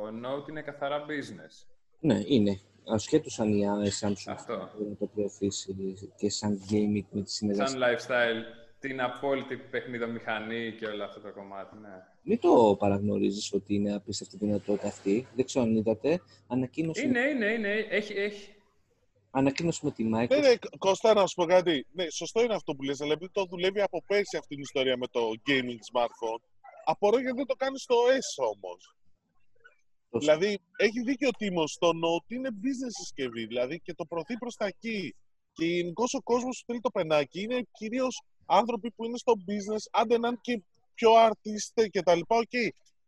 Note 0.08 0.50
είναι 0.50 0.62
καθαρά 0.62 1.06
business. 1.06 1.66
ναι, 2.00 2.20
είναι. 2.26 2.60
Ασχέτως 2.88 3.40
αν 3.40 3.54
η 3.54 3.90
Samsung 4.02 4.14
Αυτό. 4.28 4.70
μπορεί 4.78 4.90
να 4.90 4.96
το 4.96 5.06
προωθήσει 5.08 5.76
και 6.18 6.30
σαν 6.30 6.62
gaming 6.70 7.04
με 7.12 7.22
τη 7.22 7.32
συνεργασία. 7.32 7.80
Σαν 7.80 7.82
lifestyle, 7.82 8.44
την 8.80 9.02
απόλυτη 9.02 9.58
παιχνιδομηχανή 9.58 10.76
και 10.80 10.86
όλο 10.86 11.04
αυτό 11.04 11.20
το 11.20 11.32
κομμάτι, 11.32 11.76
ναι. 11.82 11.90
Μην 12.22 12.40
το 12.40 12.76
παραγνωρίζεις 12.80 13.54
ότι 13.54 13.74
είναι 13.76 13.94
απίστευτη 13.94 14.38
δυνατότητα 14.38 14.88
αυτή. 14.88 15.28
Δεν 15.36 15.46
ξέρω 15.46 15.66
αν 15.66 15.76
είδατε. 15.76 16.22
Ανακοίνωση, 16.48 17.06
Είναι, 17.06 17.20
είναι, 17.20 17.46
είναι. 17.46 17.74
Έχει, 17.90 18.14
έχει. 18.14 18.56
ανακοίνωση 19.32 19.80
με 19.86 19.92
τη 19.92 20.04
Ναι, 20.04 20.24
Microsoft. 20.24 20.40
ναι, 20.42 20.54
Κώστα, 20.78 21.14
να 21.14 21.26
σου 21.28 21.36
πω 21.36 21.46
κάτι. 21.46 21.86
Ναι, 21.92 22.10
σωστό 22.10 22.44
είναι 22.44 22.54
αυτό 22.56 22.76
που 22.76 22.84
λες, 22.84 23.02
αλλά 23.02 23.14
επειδή 23.14 23.32
το 23.32 23.46
δουλεύει 23.46 23.82
από 23.82 24.04
πέρσι 24.08 24.38
αυτή 24.38 24.54
την 24.56 24.64
ιστορία 24.64 24.98
με 24.98 25.08
το 25.08 25.20
gaming 25.48 25.80
smartphone, 25.94 26.42
απορώ 26.86 27.20
γιατί 27.20 27.36
δεν 27.38 27.46
το 27.46 27.56
κάνεις 27.56 27.82
στο 27.82 27.96
S 27.96 28.46
όμως. 28.54 28.96
Το- 30.14 30.20
Δηλαδή, 30.20 30.60
έχει 30.78 31.02
δίκιο 31.02 31.28
ο 31.28 31.32
Τίμος 31.38 31.72
στο 31.72 31.90
Note 31.90 32.32
είναι 32.32 32.50
business 32.54 32.94
συσκευή, 33.00 33.46
δηλαδή 33.46 33.80
και 33.80 33.94
το 33.94 34.06
προωθεί 34.06 34.38
προς 34.38 34.56
τα 34.56 34.66
εκεί. 34.66 35.16
Και 35.54 35.66
γενικώς 35.66 36.14
ο 36.14 36.22
κόσμος 36.22 36.58
που 36.60 36.64
θέλει 36.68 36.80
το 36.80 36.90
πενάκι 36.92 37.42
είναι 37.42 37.62
κυρίως 37.72 38.22
άνθρωποι 38.46 38.92
που 38.92 39.06
είναι 39.06 39.18
στο 39.18 39.34
business, 39.48 39.84
άντε 39.92 40.18
να 40.18 40.28
είναι 40.28 40.38
και 40.42 40.62
πιο 40.94 41.10
artist 41.28 41.88
και 41.92 42.02
τα 42.02 42.16
λοιπά, 42.16 42.36
οκ. 42.38 42.50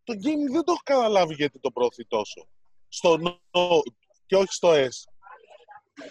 Το 0.04 0.14
gaming 0.14 0.52
δεν 0.52 0.64
το 0.64 0.72
έχω 0.72 0.82
καταλάβει 0.84 1.34
γιατί 1.34 1.60
το 1.60 1.72
προωθεί 1.72 2.06
τόσο. 2.06 2.48
Στο 2.90 3.18
Note 3.24 3.92
και 4.26 4.36
όχι 4.36 4.54
στο 4.54 4.70
S. 4.74 5.12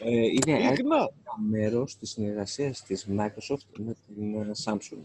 Ε, 0.01 0.11
είναι 0.11 0.59
Ειλικρινά. 0.59 0.97
ένα 0.97 1.09
μέρος 1.49 1.97
της 1.97 2.11
συνεργασίας 2.11 2.83
της 2.83 3.07
Microsoft 3.11 3.67
με 3.79 3.95
την 4.07 4.35
ε, 4.35 4.51
Samsung. 4.65 4.99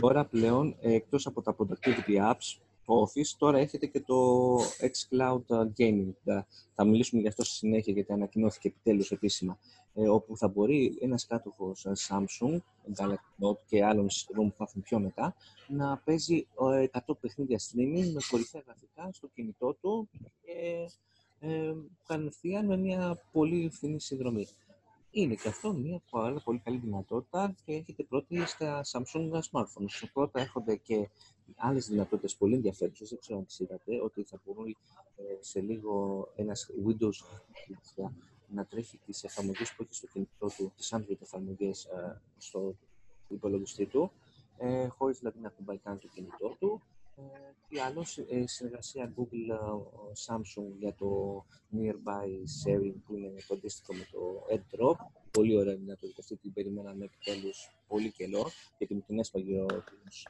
Τώρα 0.00 0.24
πλέον, 0.24 0.76
ε, 0.80 0.92
εκτός 0.94 1.26
από 1.26 1.42
τα 1.42 1.56
productivity 1.58 2.30
apps, 2.30 2.58
το 2.86 3.02
Office, 3.02 3.34
τώρα 3.38 3.58
έχετε 3.58 3.86
και 3.86 4.00
το 4.00 4.56
xCloud 4.60 5.42
ε, 5.50 5.70
Gaming. 5.78 6.12
Θα, 6.24 6.46
θα 6.74 6.84
μιλήσουμε 6.84 7.20
γι' 7.20 7.28
αυτό 7.28 7.44
στη 7.44 7.54
συνέχεια, 7.54 7.92
γιατί 7.92 8.12
ανακοινώθηκε 8.12 8.68
επιτέλους 8.68 9.10
επίσημα. 9.10 9.58
Ε, 9.94 10.08
όπου 10.08 10.36
θα 10.36 10.48
μπορεί 10.48 10.98
ένας 11.00 11.26
κάτοχος 11.26 11.84
ε, 11.84 11.92
Samsung, 12.08 12.56
Galaxy 12.96 13.44
Note 13.44 13.58
και 13.66 13.84
άλλων 13.84 14.10
συσκευών 14.10 14.48
που 14.48 14.54
θα 14.56 14.64
έρθουν 14.64 14.82
πιο 14.82 14.98
μετά, 14.98 15.34
να 15.68 15.96
παίζει 16.04 16.46
ε, 16.72 16.86
100 17.06 17.14
παιχνίδια 17.20 17.58
streaming 17.58 18.12
με 18.12 18.20
κορυφαία 18.30 18.62
γραφικά 18.66 19.12
στο 19.12 19.28
κινητό 19.34 19.74
του 19.80 20.08
και 20.42 20.88
ε, 21.40 21.74
κατευθείαν 22.06 22.66
με 22.66 22.76
μια 22.76 23.22
πολύ 23.32 23.70
φθηνή 23.72 24.00
συνδρομή. 24.00 24.46
Είναι 25.16 25.34
και 25.34 25.48
αυτό 25.48 25.72
μια 25.72 26.02
πάρα 26.10 26.40
πολύ 26.44 26.58
καλή 26.58 26.76
δυνατότητα 26.76 27.54
και 27.64 27.72
έρχεται 27.72 28.02
πρώτη 28.02 28.46
στα 28.46 28.82
Samsung 28.84 29.30
smartphones. 29.50 30.08
Πρώτα 30.12 30.40
έρχονται 30.40 30.76
και 30.76 31.08
άλλες 31.56 31.86
δυνατότητες 31.86 32.36
πολύ 32.36 32.54
ενδιαφέρουσες. 32.54 33.08
Δεν 33.08 33.18
ξέρω 33.18 33.38
αν 33.38 33.46
τις 33.46 33.58
είδατε, 33.58 34.00
ότι 34.02 34.22
θα 34.22 34.40
μπορεί 34.44 34.76
ε, 35.16 35.22
σε 35.40 35.60
λίγο 35.60 36.28
ένας 36.36 36.70
Windows 36.86 37.38
βοήθεια 37.68 38.14
να 38.48 38.66
τρέχει 38.66 38.98
τις 38.98 39.24
εφαρμογές 39.24 39.74
που 39.74 39.82
έχει 39.82 39.94
στο 39.94 40.06
κινητό 40.06 40.46
του, 40.56 40.72
τις 40.76 40.94
Android 40.94 41.20
εφαρμογές 41.22 41.88
στο 42.38 42.76
υπολογιστή 43.28 43.86
του, 43.86 44.12
ε, 44.58 44.88
χωρίς 44.88 45.18
δηλαδή 45.18 45.40
να 45.40 45.48
κουμπάει 45.48 45.78
καν 45.78 45.98
το 45.98 46.08
κινητό 46.14 46.56
του. 46.58 46.82
Ε, 47.16 47.22
τι 47.68 47.78
άλλο, 47.78 48.04
συ- 48.04 48.26
ε, 48.30 48.46
συνεργασία 48.46 49.12
Google 49.16 49.48
ε, 49.50 50.12
Samsung 50.26 50.72
για 50.78 50.94
το 50.94 51.44
Nearby 51.76 52.26
Sharing 52.64 52.94
που 53.06 53.16
είναι 53.16 53.32
το 53.48 53.54
αντίστοιχο 53.54 53.94
με 53.94 54.06
το 54.12 54.46
AirDrop. 54.50 54.96
Πολύ 55.30 55.56
ωραία 55.56 55.76
δυνατότητα 55.76 56.20
αυτή 56.20 56.36
την 56.36 56.52
περιμέναμε 56.52 57.04
επιτέλους 57.04 57.70
πολύ 57.88 58.10
καιρό 58.12 58.50
γιατί 58.78 58.94
μου 58.94 59.02
την 59.06 59.18
έσπαγε 59.18 59.60
ο 59.60 59.66
τύπος 59.66 60.28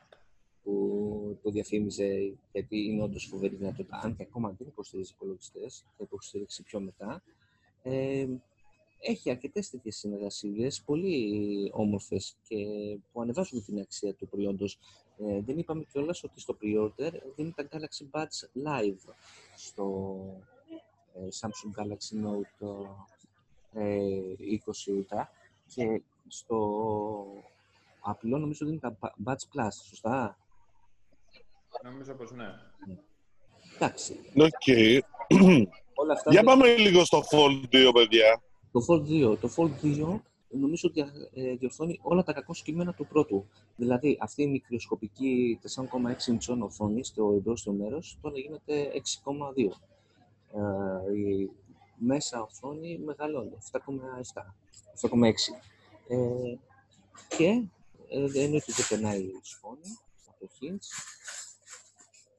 που 0.63 1.39
το 1.43 1.51
διαφήμιζε 1.51 2.37
γιατί 2.53 2.85
είναι 2.85 3.03
όντως 3.03 3.25
φοβερή 3.25 3.55
δυνατότητα. 3.57 4.01
Αν 4.03 4.17
και 4.17 4.23
ακόμα 4.23 4.55
δεν 4.59 4.67
υποστηρίζει 4.67 5.13
υπολογιστές, 5.15 5.85
θα 5.97 6.05
υποστηρίξει 6.05 6.63
πιο 6.63 6.81
μετά. 6.81 7.23
Ε, 7.83 8.27
έχει 9.07 9.31
αρκετές 9.31 9.71
τέτοιες 9.71 9.97
συνεργασίες, 9.97 10.83
πολύ 10.83 11.71
όμορφες 11.73 12.37
και 12.49 12.57
που 13.13 13.21
ανεβάζουν 13.21 13.65
την 13.65 13.79
αξία 13.81 14.15
του 14.15 14.29
προϊόντος. 14.29 14.79
Ε, 15.19 15.41
δεν 15.41 15.59
είπαμε 15.59 15.85
κιόλας 15.93 16.25
ότι 16.25 16.41
στο 16.41 16.57
pre-order 16.63 17.11
δίνει 17.37 17.53
τα 17.53 17.69
Galaxy 17.71 18.19
Buds 18.19 18.67
Live 18.67 19.13
στο 19.57 20.17
ε, 21.15 21.21
Samsung 21.41 21.81
Galaxy 21.83 22.27
Note 22.27 22.87
ε, 23.73 24.09
20 24.67 24.93
Ultra 24.95 25.25
και 25.67 26.03
στο 26.29 26.59
απλό 28.01 28.39
νομίζω 28.39 28.67
δίνει 28.67 28.79
τα 28.79 28.99
Buds 29.25 29.33
Plus, 29.59 29.69
σωστά; 29.89 30.39
Νομίζω 31.83 32.15
πως 32.15 32.31
ναι. 32.33 32.47
Εντάξει, 33.75 34.21
Οκ. 34.37 34.67
όλα 35.95 36.13
αυτά 36.13 36.31
Για 36.31 36.43
δεν- 36.43 36.45
πάμε 36.45 36.75
λίγο 36.77 37.05
στο 37.05 37.23
Fold 37.31 37.65
2, 37.73 37.91
παιδιά. 37.95 38.43
Το 38.75 38.85
Fold 38.89 39.33
2. 39.35 39.39
Το 39.41 39.51
Fold 39.57 39.71
2 39.83 40.21
νομίζω 40.49 40.89
ότι 40.89 41.01
ε, 41.35 41.55
διορθώνει 41.55 41.99
όλα 42.03 42.23
τα 42.23 42.33
κακώς 42.33 42.53
κείμενα 42.65 42.95
του 42.95 43.07
πρώτου. 43.07 43.47
Δηλαδή, 43.77 44.19
αυτή 44.21 44.43
η 44.43 44.47
μικροσκοπική 44.47 45.61
4,6 45.77 46.29
ιντσών 46.29 46.63
οθόνη 46.63 47.05
στο 47.05 47.35
εμπρόσθιο 47.37 47.73
μέρος 47.73 48.19
τώρα 48.23 48.39
γίνεται 48.39 48.91
6,2. 48.95 49.71
Ε, 50.53 51.19
η 51.19 51.51
μέσα 51.97 52.43
οθόνη 52.43 52.99
μεγαλώνει, 52.99 53.59
7,7, 53.73 53.81
7,6. 55.01 55.33
Ε, 56.09 56.17
και 57.37 57.45
ε, 58.09 58.43
εννοείται 58.43 58.57
ότι 58.57 58.73
δεν 58.73 58.87
περνάει 58.89 59.21
η 59.21 59.41
σκόνη 59.43 59.99
από 60.27 60.39
το 60.41 60.49
hinge. 60.61 60.87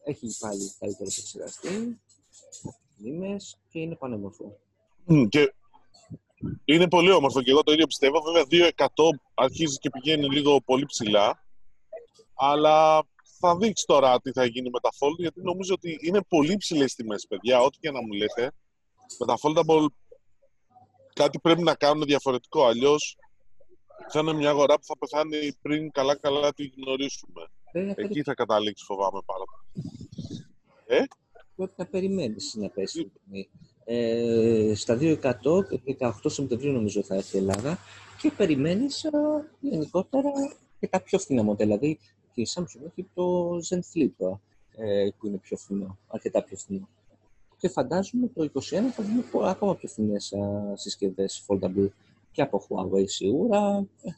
Έχει 0.04 0.38
πάλι 0.40 0.72
καλύτερο 0.80 1.10
επεξεργαστή, 1.12 2.00
μνήμες 2.98 3.58
και 3.70 3.80
είναι 3.80 3.96
πανέμορφο. 3.96 4.60
Μμ, 5.06 5.26
Και 5.28 5.54
είναι 6.66 6.88
πολύ 6.88 7.12
όμορφο 7.12 7.42
και 7.42 7.52
εγώ 7.52 7.64
το 7.64 7.72
ίδιο 7.72 7.86
πιστεύω. 7.86 8.22
Βέβαια, 8.22 8.72
2% 8.72 8.88
αρχίζει 9.34 9.78
και 9.78 9.90
πηγαίνει 9.90 10.30
λίγο 10.30 10.62
πολύ 10.62 10.86
ψηλά. 10.86 11.44
Αλλά 12.34 13.04
θα 13.40 13.58
δείξει 13.58 13.86
τώρα 13.86 14.22
τι 14.22 14.32
θα 14.32 14.46
γίνει 14.46 14.70
με 14.70 14.80
τα 14.80 14.90
Fold, 15.00 15.18
γιατί 15.18 15.42
νομίζω 15.42 15.74
ότι 15.74 15.98
είναι 16.02 16.22
πολύ 16.28 16.58
ψηλές 16.58 16.94
τιμές, 16.94 17.26
παιδιά. 17.28 17.60
Ό,τι 17.60 17.78
και 17.80 17.92
να 17.92 18.02
μου 18.02 18.12
λέτε, 18.14 18.52
με 19.20 19.26
τα 19.26 19.36
Foldable 19.42 19.86
κάτι 21.14 21.40
πρέπει 21.40 21.64
να 21.64 21.76
κάνουν 21.76 22.06
διαφορετικό. 22.06 22.66
Αλλιώς 22.66 23.18
θα 24.10 24.20
είναι 24.20 24.34
μια 24.34 24.50
αγορά 24.50 24.76
που 24.76 24.86
θα 24.86 24.98
πεθάνει 24.98 25.54
πριν 25.62 25.92
καλά-καλά 25.92 26.54
τη 26.54 26.68
γνωρίσουμε. 26.68 27.48
Πρέπει 27.72 27.86
να, 27.88 27.92
Εκεί 27.92 28.08
περι... 28.08 28.22
θα 28.22 28.34
καταλήξεις, 28.34 28.86
φοβάμαι 28.88 29.20
πάρα 29.26 29.44
πολύ. 29.52 31.08
πρέπει 31.56 31.74
να 31.76 31.86
περιμένεις 31.86 32.56
να 32.56 32.70
πέσει 32.70 33.00
η 33.00 33.10
τιμή. 33.10 33.50
Ε, 33.88 34.72
στα 34.76 34.98
2% 35.02 35.22
18 36.00 36.12
Σεπτεμβρίου 36.26 36.72
νομίζω 36.72 37.04
θα 37.04 37.16
έρθει 37.16 37.36
η 37.36 37.40
Ελλάδα 37.40 37.78
και 38.22 38.32
περιμένεις 38.32 39.04
ε, 39.04 39.10
γενικότερα 39.60 40.32
και 40.80 40.88
τα 40.88 41.02
πιο 41.02 41.20
φθηνά 41.20 41.44
μοντέλα. 41.44 41.78
Δηλαδή 41.78 42.00
και 42.34 42.42
η 42.42 42.48
Samsung 42.56 42.82
έχει 42.86 43.08
το 43.14 43.50
Zen 43.70 43.80
Flip 43.80 44.38
ε, 44.76 45.08
που 45.20 45.28
είναι 45.28 45.38
πιο 45.38 45.58
φθηνό, 45.58 45.98
αρκετά 46.08 46.44
πιο 46.44 46.58
φθηνό. 46.58 46.88
Και 47.58 47.70
φαντάζομαι 47.70 48.28
το 48.28 48.50
2021 48.54 48.70
θα 48.70 49.04
δούμε 49.04 49.22
πο- 49.32 49.44
ακόμα 49.44 49.76
πιο 49.76 49.90
φθηνές 49.90 50.32
ε, 50.32 50.74
συσκευές 50.74 51.46
foldable 51.48 51.88
και 52.32 52.42
από 52.42 52.66
Huawei 52.70 53.04
σίγουρα. 53.10 53.86
Ε, 54.04 54.10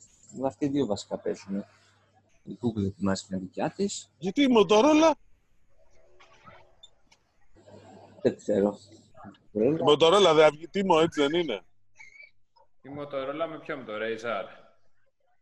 αυτοί 0.46 0.66
οι 0.66 0.70
δύο 0.70 0.86
βασικά 0.86 1.18
παίζουν. 1.18 1.64
Η 2.44 2.58
Google 2.62 2.86
ετοιμάζει 2.86 3.26
την 3.28 3.40
δικιά 3.40 3.70
της. 3.76 4.10
Γιατί 4.18 4.42
η 4.42 4.48
Motorola, 4.50 5.12
Δεν 8.22 8.36
ξέρω. 8.38 8.78
Η 9.64 9.78
Motorola 9.88 10.32
δεν 10.36 10.50
βγει 10.52 10.68
τίμο, 10.68 11.00
έτσι 11.02 11.22
δεν 11.22 11.34
είναι. 11.42 11.62
Η 12.82 12.90
Motorola 13.00 13.48
με 13.50 13.60
ποιο, 13.60 13.78
με 13.78 13.84
το 13.84 13.94
Razer. 13.96 14.46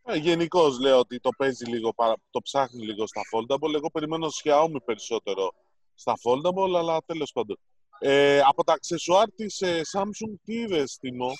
Ε, 0.07 0.15
Γενικώς 0.17 0.79
λέω 0.79 0.99
ότι 0.99 1.19
το 1.19 1.29
παίζει 1.37 1.65
λίγο, 1.65 1.93
παρα- 1.93 2.15
το 2.29 2.41
ψάχνει 2.41 2.83
λίγο 2.85 3.07
στα 3.07 3.21
foldable. 3.33 3.73
Εγώ 3.75 3.91
περιμένω 3.91 4.27
Xiaomi 4.43 4.75
περισσότερο 4.85 5.53
στα 5.93 6.13
foldable, 6.23 6.75
αλλά 6.77 7.01
τέλος 7.05 7.31
πάντων. 7.31 7.57
Ε, 7.99 8.39
από 8.39 8.63
τα 8.63 8.73
αξεσουάρ 8.73 9.31
της 9.31 9.61
ε, 9.61 9.81
Samsung, 9.93 10.33
τι 10.43 10.53
είδες, 10.53 10.97
Τίμο; 11.01 11.31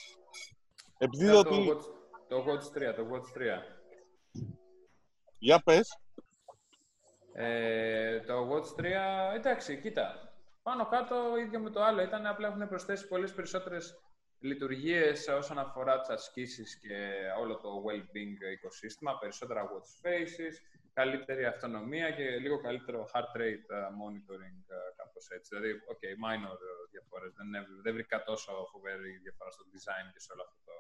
Επειδή 0.98 1.24
είδα 1.26 1.44
το, 1.44 1.50
ότι... 1.50 1.70
Watch, 1.72 1.84
το 2.28 2.46
Watch 2.48 2.78
3, 2.92 2.96
το 2.96 3.06
Watch 3.12 3.38
3. 3.38 3.62
Για 5.38 5.60
πες. 5.60 5.98
Ε, 7.34 8.20
το 8.20 8.50
Watch 8.52 8.80
3, 8.82 8.86
εντάξει, 9.36 9.80
κοίτα. 9.82 10.35
Πάνω 10.68 10.86
κάτω 10.88 11.38
ίδιο 11.38 11.60
με 11.60 11.70
το 11.70 11.84
άλλο. 11.84 12.02
Ήταν 12.02 12.26
απλά 12.26 12.48
έχουν 12.48 12.68
προσθέσει 12.68 13.08
πολλές 13.08 13.34
περισσότερες 13.34 14.00
λειτουργίες 14.40 15.28
όσον 15.28 15.60
αφορά 15.60 16.00
τις 16.00 16.10
ασκήσεις 16.10 16.76
και 16.80 17.12
όλο 17.40 17.56
το 17.58 17.70
well-being 17.88 18.52
οικοσύστημα. 18.54 19.18
Περισσότερα 19.20 19.62
watch 19.72 19.90
faces, 20.06 20.56
καλύτερη 20.94 21.46
αυτονομία 21.46 22.12
και 22.12 22.24
λίγο 22.38 22.62
καλύτερο 22.62 23.10
heart 23.14 23.32
rate 23.42 23.68
ε, 23.78 23.78
monitoring, 24.02 24.60
ε, 24.68 24.76
κάπως 24.96 25.30
έτσι. 25.30 25.56
Δηλαδή, 25.56 25.82
ok, 25.94 26.04
minor 26.26 26.58
ε, 26.70 26.74
διαφορές. 26.92 27.34
Δεν, 27.34 27.54
έβ- 27.56 27.82
δεν 27.84 27.94
βρήκα 27.94 28.24
τόσο 28.24 28.52
φοβερή 28.72 29.18
διαφορά 29.24 29.52
στο 29.52 29.64
design 29.72 30.08
και 30.14 30.20
σε 30.20 30.32
όλο 30.34 30.42
αυτό 30.48 30.58
το 30.70 30.76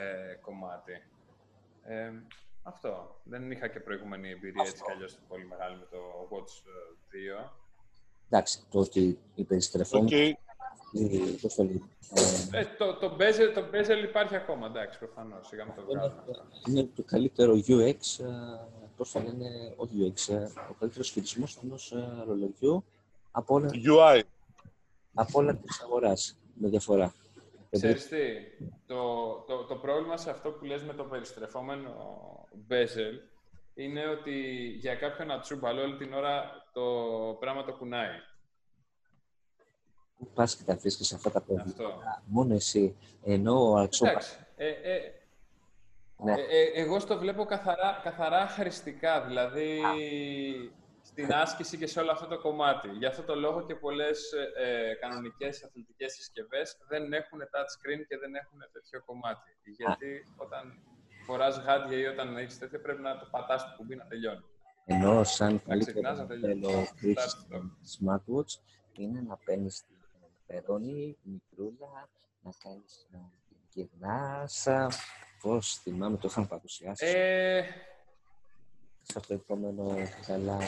ε, 0.00 0.34
κομμάτι. 0.40 0.92
Ε, 1.82 2.12
αυτό. 2.62 3.20
Δεν 3.24 3.50
είχα 3.50 3.68
και 3.68 3.80
προηγούμενη 3.80 4.30
εμπειρία 4.30 4.62
έτσι 4.66 4.82
κι 4.82 4.90
αλλιώς 4.90 5.18
πολύ 5.28 5.44
μεγάλη 5.46 5.76
με 5.76 5.86
το 5.86 6.28
Watch 6.32 6.52
ε, 6.66 7.44
2. 7.46 7.50
Εντάξει, 8.30 8.60
το 8.70 8.78
ότι 8.78 9.00
η 9.34 9.40
Οκ. 9.40 9.46
περιστρεφόμενη 9.46 10.36
Ε, 10.92 11.16
πώς 11.40 11.54
το 11.54 11.62
λέει. 11.62 11.82
Ε, 12.52 12.58
Ε, 12.60 12.66
το, 12.78 12.94
το, 12.94 13.16
bezel, 13.18 13.54
το 13.54 13.64
bezel 13.72 14.04
υπάρχει 14.04 14.36
ακόμα, 14.36 14.66
εντάξει, 14.66 14.98
προφανώς, 14.98 15.46
σιγά 15.46 15.66
με 15.66 15.72
το 15.76 15.82
βγάλουμε. 15.82 16.24
είναι 16.68 16.88
το 16.94 17.02
καλύτερο 17.02 17.54
UX, 17.66 18.24
ε, 18.24 18.28
πώς 18.96 19.12
το 19.12 19.20
λένε, 19.20 19.74
όχι 19.76 20.12
UX, 20.14 20.34
ε, 20.34 20.44
ο 20.70 20.74
καλύτερος 20.78 21.10
χειρισμός 21.10 21.58
ενός 21.62 21.92
ε, 21.92 22.24
ρολογιού 22.26 22.84
από 23.30 23.54
όλα, 23.54 23.70
UI. 23.72 24.20
από 25.14 25.38
όλα 25.38 25.56
της 25.56 25.80
αγοράς, 25.80 26.36
με 26.54 26.68
διαφορά. 26.68 27.14
Ξέρεις 27.70 28.08
τι, 28.08 28.16
το, 28.86 29.32
το, 29.46 29.64
το 29.64 29.76
πρόβλημα 29.76 30.16
σε 30.16 30.30
αυτό 30.30 30.50
που 30.50 30.64
λες 30.64 30.82
με 30.82 30.92
το 30.92 31.04
περιστρεφόμενο 31.04 31.90
bezel 32.68 33.29
είναι 33.74 34.06
ότι 34.06 34.40
για 34.78 34.94
κάποιον 34.94 35.30
ατσούμπαλο 35.30 35.82
όλη 35.82 35.96
την 35.96 36.12
ώρα 36.12 36.50
το 36.72 36.82
πράγμα 37.40 37.64
το 37.64 37.72
κουνάει. 37.72 38.10
Πού 40.16 40.30
πας 40.34 40.56
και 40.56 40.64
τα 40.64 40.76
βρίσκεις 40.76 41.06
σε 41.06 41.14
αυτά 41.14 41.30
τα 41.30 41.40
προβλήματα. 41.40 41.84
Αυτό. 41.84 42.02
Μόνο 42.26 42.54
εσύ. 42.54 42.96
Ενώ 43.24 43.70
ο 43.70 43.76
Ατσόπα... 43.76 44.10
Εντάξει, 44.10 44.36
ε, 44.56 44.68
ε, 44.68 45.12
Ναι. 46.16 46.32
Ε, 46.32 46.42
ε, 46.42 46.70
εγώ 46.74 47.00
στο 47.00 47.18
βλέπω 47.18 47.44
καθαρά, 47.44 48.00
καθαρά 48.02 48.46
χρηστικά, 48.46 49.20
δηλαδή 49.26 49.80
στην 51.02 51.32
άσκηση 51.32 51.78
και 51.78 51.86
σε 51.86 52.00
όλο 52.00 52.10
αυτό 52.10 52.26
το 52.26 52.38
κομμάτι. 52.38 52.88
Γι' 52.88 53.06
αυτό 53.06 53.22
το 53.22 53.34
λόγο 53.34 53.66
και 53.66 53.74
πολλές 53.74 54.32
ε, 54.56 54.94
κανονικές 55.00 55.64
αθλητικές 55.64 56.12
συσκευές 56.12 56.78
δεν 56.88 57.12
έχουν 57.12 57.40
touchscreen 57.40 58.00
και 58.08 58.18
δεν 58.18 58.34
έχουν 58.34 58.58
τέτοιο 58.72 59.02
κομμάτι. 59.04 59.50
Γιατί 59.62 60.24
όταν 60.36 60.78
φοράς 61.30 61.58
γάντια 61.58 61.98
ή 61.98 62.04
όταν 62.04 62.36
έχεις 62.36 62.58
τέτοιο 62.58 62.80
πρέπει 62.80 63.02
να 63.02 63.18
το 63.18 63.26
πατάς 63.30 63.62
το 63.64 63.74
κουμπί 63.76 63.96
να 63.96 64.06
τελειώνει. 64.06 64.44
Ενώ 64.84 65.24
σαν 65.24 65.62
ξεκινάς 65.78 66.16
καλύτερο 66.16 66.16
να 66.16 66.26
τελειώνεις. 66.26 66.66
μοντέλο 66.66 66.84
χρήσης 66.96 67.46
Start 67.50 67.56
stop. 67.56 68.14
smartwatch 68.14 68.52
είναι 68.92 69.20
να 69.20 69.36
παίρνεις 69.36 69.84
την 69.86 69.96
περώνη, 70.46 71.16
μικρούλα, 71.22 72.08
να 72.40 72.50
κάνεις 72.62 73.08
να 73.10 73.30
γυρνάς. 73.72 74.66
Πώς 75.42 75.74
θυμάμαι, 75.74 76.16
το 76.16 76.28
είχαν 76.30 76.48
παρουσιάσει 76.48 77.06
Ε, 77.06 77.62
σε 79.02 79.18
αυτό 79.18 79.28
το 79.28 79.34
επόμενο 79.34 79.94
καλά 80.26 80.58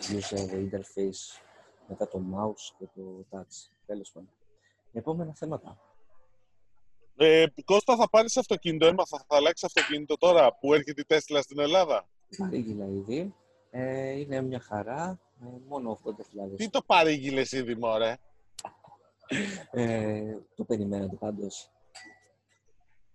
user 0.00 0.50
interface 0.52 1.40
μετά 1.88 2.08
το 2.08 2.22
mouse 2.34 2.74
και 2.78 2.86
το 2.94 3.24
touch. 3.30 3.70
Τέλος 3.86 4.10
πάντων. 4.12 4.30
Επόμενα 4.92 5.34
θέματα. 5.34 5.78
Ε, 7.22 7.46
Κώστα, 7.64 7.96
θα 7.96 8.08
πάρεις 8.10 8.36
αυτοκίνητο. 8.36 8.86
Έμαθα, 8.86 9.18
θα 9.28 9.36
αλλάξεις 9.36 9.64
αυτοκίνητο 9.64 10.16
τώρα 10.16 10.54
που 10.58 10.74
έρχεται 10.74 11.00
η 11.00 11.04
Τέσλα 11.04 11.42
στην 11.42 11.58
Ελλάδα. 11.58 12.08
Παρήγγειλα 12.38 12.86
ήδη. 12.86 13.34
Ε, 13.70 14.10
είναι 14.10 14.40
μια 14.42 14.60
χαρά. 14.60 15.20
Ε, 15.42 15.46
μόνο 15.68 16.00
80.000. 16.04 16.56
Τι 16.56 16.70
το 16.70 16.82
παρήγγειλες 16.86 17.52
ήδη, 17.52 17.74
μωρέ; 17.76 18.16
Ε, 19.70 20.36
το 20.54 20.64
περιμένατε 20.64 21.16
πάντως. 21.16 21.70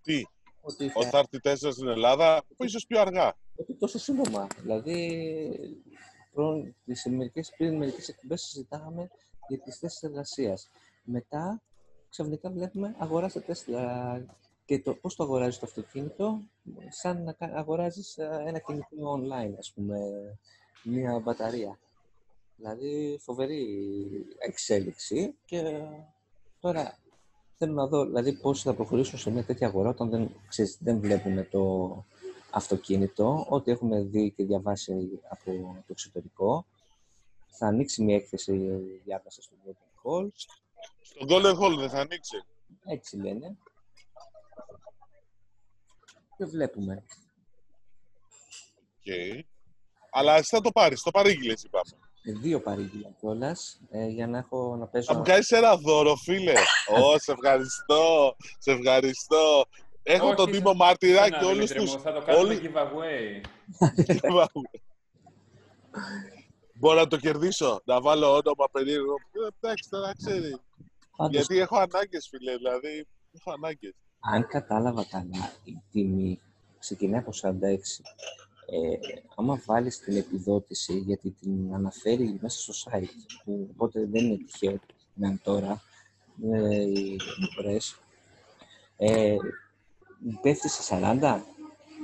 Τι, 0.02 0.22
Ότι 0.60 0.88
θα 0.88 0.92
ότι 1.00 1.08
θα 1.08 1.18
έρθει 1.18 1.36
η 1.36 1.40
Τέσλας 1.40 1.74
στην 1.74 1.88
Ελλάδα, 1.88 2.42
που 2.56 2.64
ίσως 2.64 2.86
πιο 2.86 3.00
αργά. 3.00 3.36
όχι 3.56 3.74
τόσο 3.74 3.98
σύντομα. 3.98 4.46
Δηλαδή, 4.60 5.84
προ, 6.32 6.72
τις 6.84 7.06
μερικές, 7.10 7.52
πριν 7.56 7.76
μερικές 7.76 8.08
εκπομπές 8.08 8.42
συζητάγαμε 8.42 9.08
για 9.48 9.58
τις 9.58 9.78
θέσεις 9.78 10.02
εργασίας. 10.02 10.70
Μετά, 11.04 11.62
ξαφνικά 12.16 12.50
βλέπουμε 12.50 12.94
αγοράστε 12.98 13.40
Τέσλα 13.40 14.24
και 14.64 14.78
το 14.82 14.94
πώς 14.94 15.16
το 15.16 15.22
αγοράζεις 15.22 15.58
το 15.58 15.66
αυτοκίνητο, 15.66 16.40
σαν 16.88 17.22
να 17.22 17.32
κα- 17.32 17.52
αγοράζεις 17.54 18.16
ε, 18.16 18.42
ένα 18.46 18.58
κινητό 18.58 18.86
online, 19.16 19.54
ας 19.58 19.72
πούμε, 19.74 19.98
μία 20.82 21.18
μπαταρία. 21.18 21.78
Δηλαδή, 22.56 23.18
φοβερή 23.20 23.66
εξέλιξη 24.38 25.34
και 25.44 25.80
τώρα 26.60 26.98
θέλω 27.58 27.72
να 27.72 27.86
δω 27.86 28.04
δηλαδή, 28.04 28.32
πώς 28.32 28.62
θα 28.62 28.74
προχωρήσουν 28.74 29.18
σε 29.18 29.30
μια 29.30 29.44
τέτοια 29.44 29.66
αγορά 29.66 29.88
όταν 29.88 30.10
δεν, 30.10 30.30
ξέρεις, 30.48 30.78
δεν 30.80 31.00
βλέπουμε 31.00 31.42
το 31.42 32.04
αυτοκίνητο, 32.50 33.46
ό,τι 33.48 33.70
έχουμε 33.70 34.02
δει 34.02 34.30
και 34.30 34.44
διαβάσει 34.44 35.20
από 35.28 35.44
το 35.76 35.86
εξωτερικό. 35.88 36.66
Θα 37.46 37.66
ανοίξει 37.66 38.02
μια 38.02 38.16
έκθεση 38.16 38.52
διάβασα 39.04 39.42
στο 39.42 39.54
Golden 39.64 40.02
Hall, 40.04 40.28
Στον 41.02 41.28
Golden 41.30 41.54
Hall 41.58 41.78
δεν 41.78 41.90
θα 41.90 42.00
ανοίξει. 42.00 42.36
έτσι 42.84 43.16
λένε. 43.16 43.56
Και 46.36 46.44
βλέπουμε. 46.44 47.04
Οκ. 48.98 49.44
Αλλά 50.10 50.34
εσύ 50.36 50.56
θα 50.56 50.60
το 50.60 50.70
πάρεις, 50.70 51.02
το 51.02 51.10
παρήγγειλες 51.10 51.62
είπαμε. 51.62 51.90
Ε, 52.22 52.32
Δύο 52.32 52.60
παρήγγειλα 52.60 53.10
κιόλας 53.20 53.80
ε, 53.90 54.06
για 54.06 54.26
να 54.26 54.38
έχω 54.38 54.76
να 54.76 54.86
παίζω. 54.86 55.12
Θα 55.12 55.18
μου 55.18 55.24
κάνεις 55.24 55.50
ένα 55.50 55.76
δώρο, 55.76 56.16
φίλε. 56.16 56.52
Ω, 57.02 57.18
σε 57.18 57.32
ευχαριστώ. 57.32 58.36
Σε 58.58 58.72
ευχαριστώ. 58.72 59.64
Έχω 60.02 60.26
όχι, 60.26 60.36
τον 60.36 60.50
Τίμο 60.50 60.70
σε- 60.70 60.76
Μαρτυράκη 60.76 61.26
ένα, 61.34 61.38
και 61.38 61.44
όλους 61.44 61.68
Δημήτρη 61.68 61.78
τους... 61.78 61.94
μου, 61.94 62.00
Θα 62.00 62.12
το 62.12 62.20
κάνουμε 62.22 62.44
όλους- 62.54 62.60
giveaway. 62.62 63.40
Μπορώ 66.78 66.98
να 67.00 67.06
το 67.06 67.16
κερδίσω, 67.16 67.80
να 67.84 68.00
βάλω 68.00 68.26
όνομα 68.30 68.68
περίεργο. 68.72 69.14
Ε, 69.32 69.48
Εντάξει, 69.60 69.90
τώρα 69.90 70.12
ξέρει. 70.16 70.56
Πάντως, 71.16 71.34
Γιατί 71.36 71.58
έχω 71.58 71.76
ανάγκες, 71.76 72.28
φίλε, 72.30 72.56
δηλαδή. 72.56 73.06
Έχω 73.32 73.52
ανάγκες. 73.52 73.92
αν 74.20 74.46
κατάλαβα 74.46 75.04
καλά, 75.04 75.52
η 75.64 75.76
τιμή 75.92 76.40
ξεκινάει 76.78 77.20
από 77.20 77.32
46. 77.32 78.02
Ε, 78.68 78.96
άμα 79.36 79.62
βάλεις 79.66 79.98
την 79.98 80.16
επιδότηση, 80.16 80.98
γιατί 80.98 81.30
την 81.30 81.74
αναφέρει 81.74 82.38
μέσα 82.40 82.72
στο 82.72 82.90
site, 82.90 83.08
που, 83.44 83.68
οπότε 83.72 84.06
δεν 84.06 84.24
είναι 84.24 84.36
τυχαίο 84.36 84.72
ότι 84.72 84.94
να 85.14 85.28
είναι 85.28 85.40
τώρα, 85.42 85.82
ε, 86.52 86.74
οι 86.82 87.16
μεταφορές, 87.40 87.96
ε, 88.96 89.36
πέφτει 90.42 90.68
σε 90.68 90.82
40, 90.82 91.42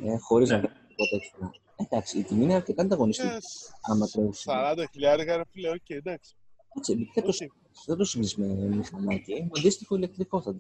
ε, 0.05 0.19
χωρίς 0.19 0.49
Ναι. 0.49 0.57
να 0.57 0.61
βγάλει 0.63 0.79
τίποτα 0.89 1.17
έξτρα. 1.17 1.51
Εντάξει, 1.85 2.19
η 2.19 2.23
τιμή 2.23 2.45
είναι 2.45 2.55
αρκετά 2.55 2.83
ανταγωνιστική. 2.83 3.29
Yes. 3.31 3.75
Άμα 3.93 4.07
το 4.09 4.33
40 4.45 4.85
χιλιάρικα, 4.93 5.37
ρε 5.37 5.43
φίλε, 5.51 5.69
οκ, 5.71 5.91
εντάξει. 5.91 6.35
Έτσι, 6.79 7.11
δεν 7.15 7.25
το, 7.25 7.29
Οκ. 7.29 7.51
δεν 7.87 7.97
το 7.97 8.05
συγκρίνεις 8.05 8.37
με 8.37 8.47
μηχανάκι. 8.77 9.33
Με 9.43 9.51
αντίστοιχο 9.59 9.97
ηλεκτρικό 9.97 10.43
θα, 10.43 10.55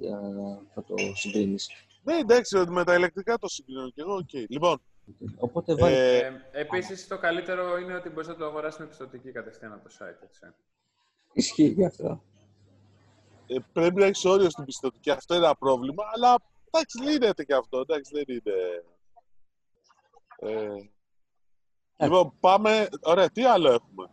θα 0.75 0.85
το 0.85 0.95
συγκρίνεις. 1.15 1.69
Ναι, 2.03 2.17
εντάξει, 2.17 2.57
ότι 2.57 2.71
με 2.71 2.85
τα 2.85 2.95
ηλεκτρικά 2.95 3.39
το 3.39 3.49
συγκρίνω 3.49 3.91
και 3.91 4.01
εγώ, 4.01 4.15
οκ. 4.15 4.33
Λοιπόν, 4.49 4.83
Οπότε 5.37 5.75
βάλει 5.75 5.95
ε, 5.95 6.19
Ε, 6.19 6.43
επίσης, 6.53 7.07
το 7.07 7.19
καλύτερο 7.19 7.79
είναι 7.79 7.95
ότι 7.95 8.09
μπορείς 8.09 8.29
να 8.29 8.37
το 8.37 8.45
αγοράσεις 8.45 8.81
με 8.81 8.87
πιστωτική 8.87 9.33
κατευθείαν 9.33 9.73
από 9.73 9.89
το 9.89 9.95
site. 9.99 10.23
Έτσι. 10.23 10.41
ισχύει 11.33 11.67
γι' 11.67 11.85
αυτό. 11.85 12.23
ε, 13.47 13.57
πρέπει 13.73 13.95
να 14.01 14.05
έχεις 14.05 14.25
όριο 14.25 14.51
στην 14.51 14.65
πιστωτική. 14.65 15.11
Αυτό 15.11 15.35
είναι 15.35 15.45
ένα 15.45 15.55
πρόβλημα, 15.57 16.05
αλλά 16.15 16.37
εντάξει, 16.71 17.03
λύνεται 17.03 17.45
και 17.45 17.55
αυτό. 17.55 17.79
Εντάξει, 17.79 18.13
δεν 18.15 18.25
είναι. 18.29 18.85
Ε, 20.37 20.69
λοιπόν, 21.97 22.33
πάμε. 22.41 22.89
Ωραία, 23.03 23.31
τι 23.31 23.45
άλλο 23.45 23.69
έχουμε; 23.71 24.09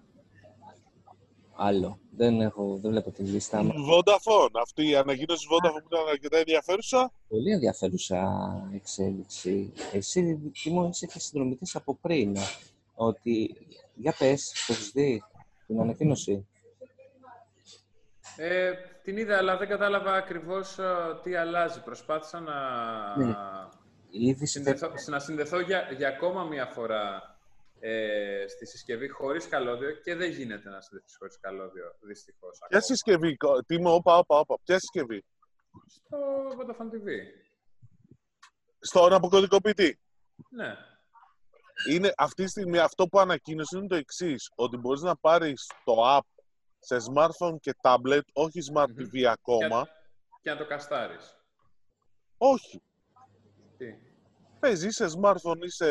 Άλλο. 1.61 1.99
Δεν, 2.11 2.41
έχω, 2.41 2.77
δεν 2.81 2.91
βλέπω 2.91 3.11
τη 3.11 3.23
λίστα 3.23 3.63
μου. 3.63 3.71
Vodafone. 3.71 4.49
Αυτή 4.61 4.89
η 4.89 4.95
ανακοίνωση 4.95 5.47
Vodafone 5.51 5.81
που 5.81 5.87
ήταν 5.95 6.07
αρκετά 6.07 6.37
ενδιαφέρουσα. 6.37 7.11
Πολύ 7.27 7.51
ενδιαφέρουσα 7.51 8.21
εξέλιξη. 8.73 9.73
Εσύ, 9.93 10.51
Τίμω, 10.63 10.87
είσαι 10.87 11.05
και 11.05 11.19
συνδρομητής 11.19 11.75
από 11.75 11.95
πριν. 12.01 12.37
Ότι, 12.95 13.55
για 13.95 14.15
πες, 14.19 14.63
το 14.67 14.73
έχεις 14.73 14.91
δει 14.91 15.23
την 15.67 15.79
ανακοίνωση; 15.81 16.47
Ε, 18.37 18.71
την 19.03 19.17
είδα, 19.17 19.37
αλλά 19.37 19.57
δεν 19.57 19.67
κατάλαβα 19.67 20.13
ακριβώς 20.13 20.77
ε, 20.77 20.83
τι 21.23 21.35
αλλάζει. 21.35 21.81
Προσπάθησα 21.83 22.39
να, 22.39 22.55
Ναι. 23.17 23.33
Η 24.09 24.25
είδηση 24.25 24.51
συνδεθώ, 24.51 24.91
να 25.07 25.19
συνδεθώ 25.19 25.59
για, 25.59 25.81
για 25.97 26.07
ακόμα 26.07 26.43
μία 26.43 26.65
φορά 26.65 27.28
ε, 27.79 28.45
στη 28.47 28.65
συσκευή 28.67 29.07
χωρίς 29.07 29.47
καλώδιο 29.47 29.91
και 29.91 30.15
δεν 30.15 30.31
γίνεται 30.31 30.69
να 30.69 30.81
συνδεθείς 30.81 31.15
χωρίς 31.17 31.39
καλώδιο, 31.39 31.95
δυστυχώς. 32.01 32.57
Ποια 32.57 32.67
ακόμα. 32.67 32.81
συσκευή, 32.81 33.35
κο- 33.37 33.63
Τίμο, 33.65 33.93
όπα, 33.93 34.17
όπα, 34.17 34.39
όπα. 34.39 34.57
Ποια 34.63 34.79
συσκευή; 34.79 35.25
Στο 35.87 36.17
Vodafone 36.49 36.93
TV. 36.93 37.09
Στον 38.79 39.13
αποκωδικοποιητή. 39.13 39.99
Ναι. 40.49 40.75
Είναι 41.89 42.13
αυτή 42.17 42.43
τη 42.43 42.49
στιγμή 42.49 42.77
αυτό 42.77 43.07
που 43.07 43.19
ανακοίνωσε 43.19 43.77
είναι 43.77 43.87
το 43.87 43.95
εξής. 43.95 44.51
Ότι 44.55 44.77
μπορείς 44.77 45.01
να 45.01 45.15
πάρεις 45.17 45.71
το 45.83 45.93
app 46.17 46.41
σε 46.79 46.95
smartphone 47.11 47.55
και 47.59 47.75
tablet, 47.81 48.21
όχι 48.33 48.59
smart 48.73 48.87
Μμμ. 48.87 49.07
TV 49.13 49.23
ακόμα. 49.23 49.83
Και, 49.83 49.91
και 50.41 50.49
να 50.49 50.57
το 50.57 50.65
καστάρεις. 50.65 51.35
Όχι. 52.37 52.81
Τι; 53.77 53.85
Παίζεις 54.59 54.85
ή 54.87 54.91
σε 54.91 55.17
smartphone 55.21 55.61
ή 55.61 55.69
σε, 55.69 55.87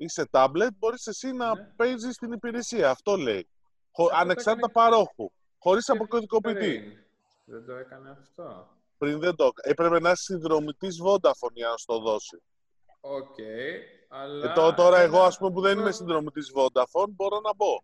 ή 0.00 0.08
σε 0.08 0.28
tablet, 0.30 0.68
μπορείς 0.78 1.06
εσύ 1.06 1.32
να 1.32 1.54
Ναι. 1.54 1.62
παίζεις 1.76 2.16
την 2.16 2.32
υπηρεσία. 2.32 2.90
Αυτό 2.90 3.16
λέει. 3.16 3.48
Χω, 3.92 4.02
Αυτό 4.04 4.14
το 4.16 4.20
ανεξάρτητα 4.20 4.68
έκανε- 4.70 4.90
παρόχου. 4.90 5.30
Χωρίς 5.58 5.84
Και 5.84 5.92
αποκωδικοποιητή. 5.92 6.58
πριν. 6.80 6.92
Δεν 7.44 7.64
το 7.66 7.72
έκανε 7.72 8.10
αυτό. 8.20 8.68
Πριν 8.98 9.18
δεν 9.18 9.34
το 9.36 9.44
έκανε. 9.44 9.72
Έπρεπε 9.72 10.00
να 10.00 10.10
είσαι 10.10 10.22
συνδρομητής 10.22 11.00
Vodafone 11.04 11.52
για 11.54 11.68
να 11.68 11.76
σου 11.76 11.86
το 11.86 11.98
δώσει. 11.98 12.42
Οκ, 13.00 13.34
αλλά... 14.08 14.50
Ε, 14.50 14.54
τω- 14.54 14.74
τώρα 14.74 14.96
ένα- 14.96 15.04
εγώ, 15.04 15.20
ας 15.22 15.38
πούμε, 15.38 15.50
που 15.50 15.60
δεν 15.60 15.78
είμαι 15.78 15.88
το- 15.90 15.94
συνδρομητής 15.96 16.52
Vodafone, 16.56 17.08
μπορώ 17.10 17.40
να 17.40 17.54
μπω. 17.54 17.78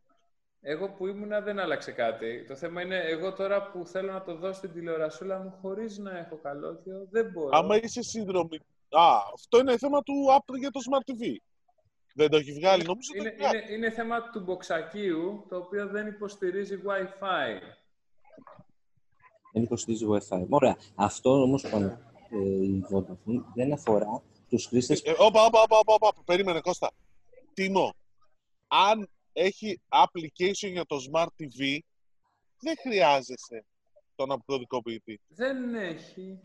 Εγώ 0.61 0.89
που 0.91 1.07
ήμουνα 1.07 1.41
δεν 1.41 1.59
άλλαξε 1.59 1.93
κάτι. 1.93 2.45
Το 2.49 2.57
θέμα 2.57 2.83
είναι 2.83 2.97
εγώ 2.99 3.33
τώρα 3.33 3.71
που 3.71 3.87
θέλω 3.87 4.13
να 4.13 4.23
το 4.23 4.35
δω 4.37 4.53
στην 4.53 4.73
τηλεορασούλα 4.73 5.39
μου 5.39 5.55
χωρίς 5.61 5.99
να 5.99 6.19
έχω 6.19 6.37
καλώδιο, 6.37 7.07
δεν 7.11 7.31
μπορώ. 7.31 7.49
Άμα 7.53 7.77
είσαι 7.77 8.03
συνδρομή... 8.03 8.57
Α, 8.91 9.03
αυτό 9.35 9.59
είναι 9.59 9.79
θέμα 9.79 10.03
του 10.03 10.15
Apple 10.39 10.59
για 10.59 10.71
το 10.71 10.81
Smart 10.91 11.11
TV. 11.11 11.37
Δεν 12.19 12.31
το 12.31 12.37
έχει 12.37 12.53
βγάλει, 12.53 12.85
νομίζω 12.85 13.13
είναι, 13.15 13.31
το 13.31 13.45
έχει 13.45 13.57
είναι, 13.57 13.75
είναι 13.75 13.91
θέμα 13.91 14.31
του 14.31 14.41
μποξακίου, 14.41 15.47
το 15.49 15.57
οποίο 15.57 15.87
δεν 15.87 16.07
υποστηρίζει 16.07 16.81
Wi-Fi. 16.87 17.61
Δεν 19.53 19.63
υποστηρίζει 19.63 20.07
Wi-Fi. 20.09 20.47
Ωραία. 20.49 20.77
Αυτό 20.95 21.43
όμως 21.43 21.63
που 21.63 21.77
ε, 22.31 22.65
η 22.65 22.85
Vodafone 22.91 23.45
δεν 23.55 23.73
αφορά 23.73 24.23
τους 24.49 24.67
χρήστες... 24.67 25.03
Ε, 25.03 25.11
όπα, 25.11 25.45
όπα, 25.45 25.61
όπα, 25.61 25.79
όπα, 25.79 25.95
όπα, 25.95 26.23
περίμενε 26.25 26.61
Κώστα. 26.61 26.91
Τίμω, 27.55 27.95
αν 28.69 29.09
έχει 29.33 29.81
application 29.89 30.71
για 30.71 30.85
το 30.85 30.97
Smart 31.11 31.27
TV, 31.39 31.79
δεν 32.61 32.75
χρειάζεσαι 32.83 33.65
τον 34.15 34.33
αποκωδικοποιητή. 34.33 35.21
Δεν 35.29 35.75
έχει. 35.75 36.41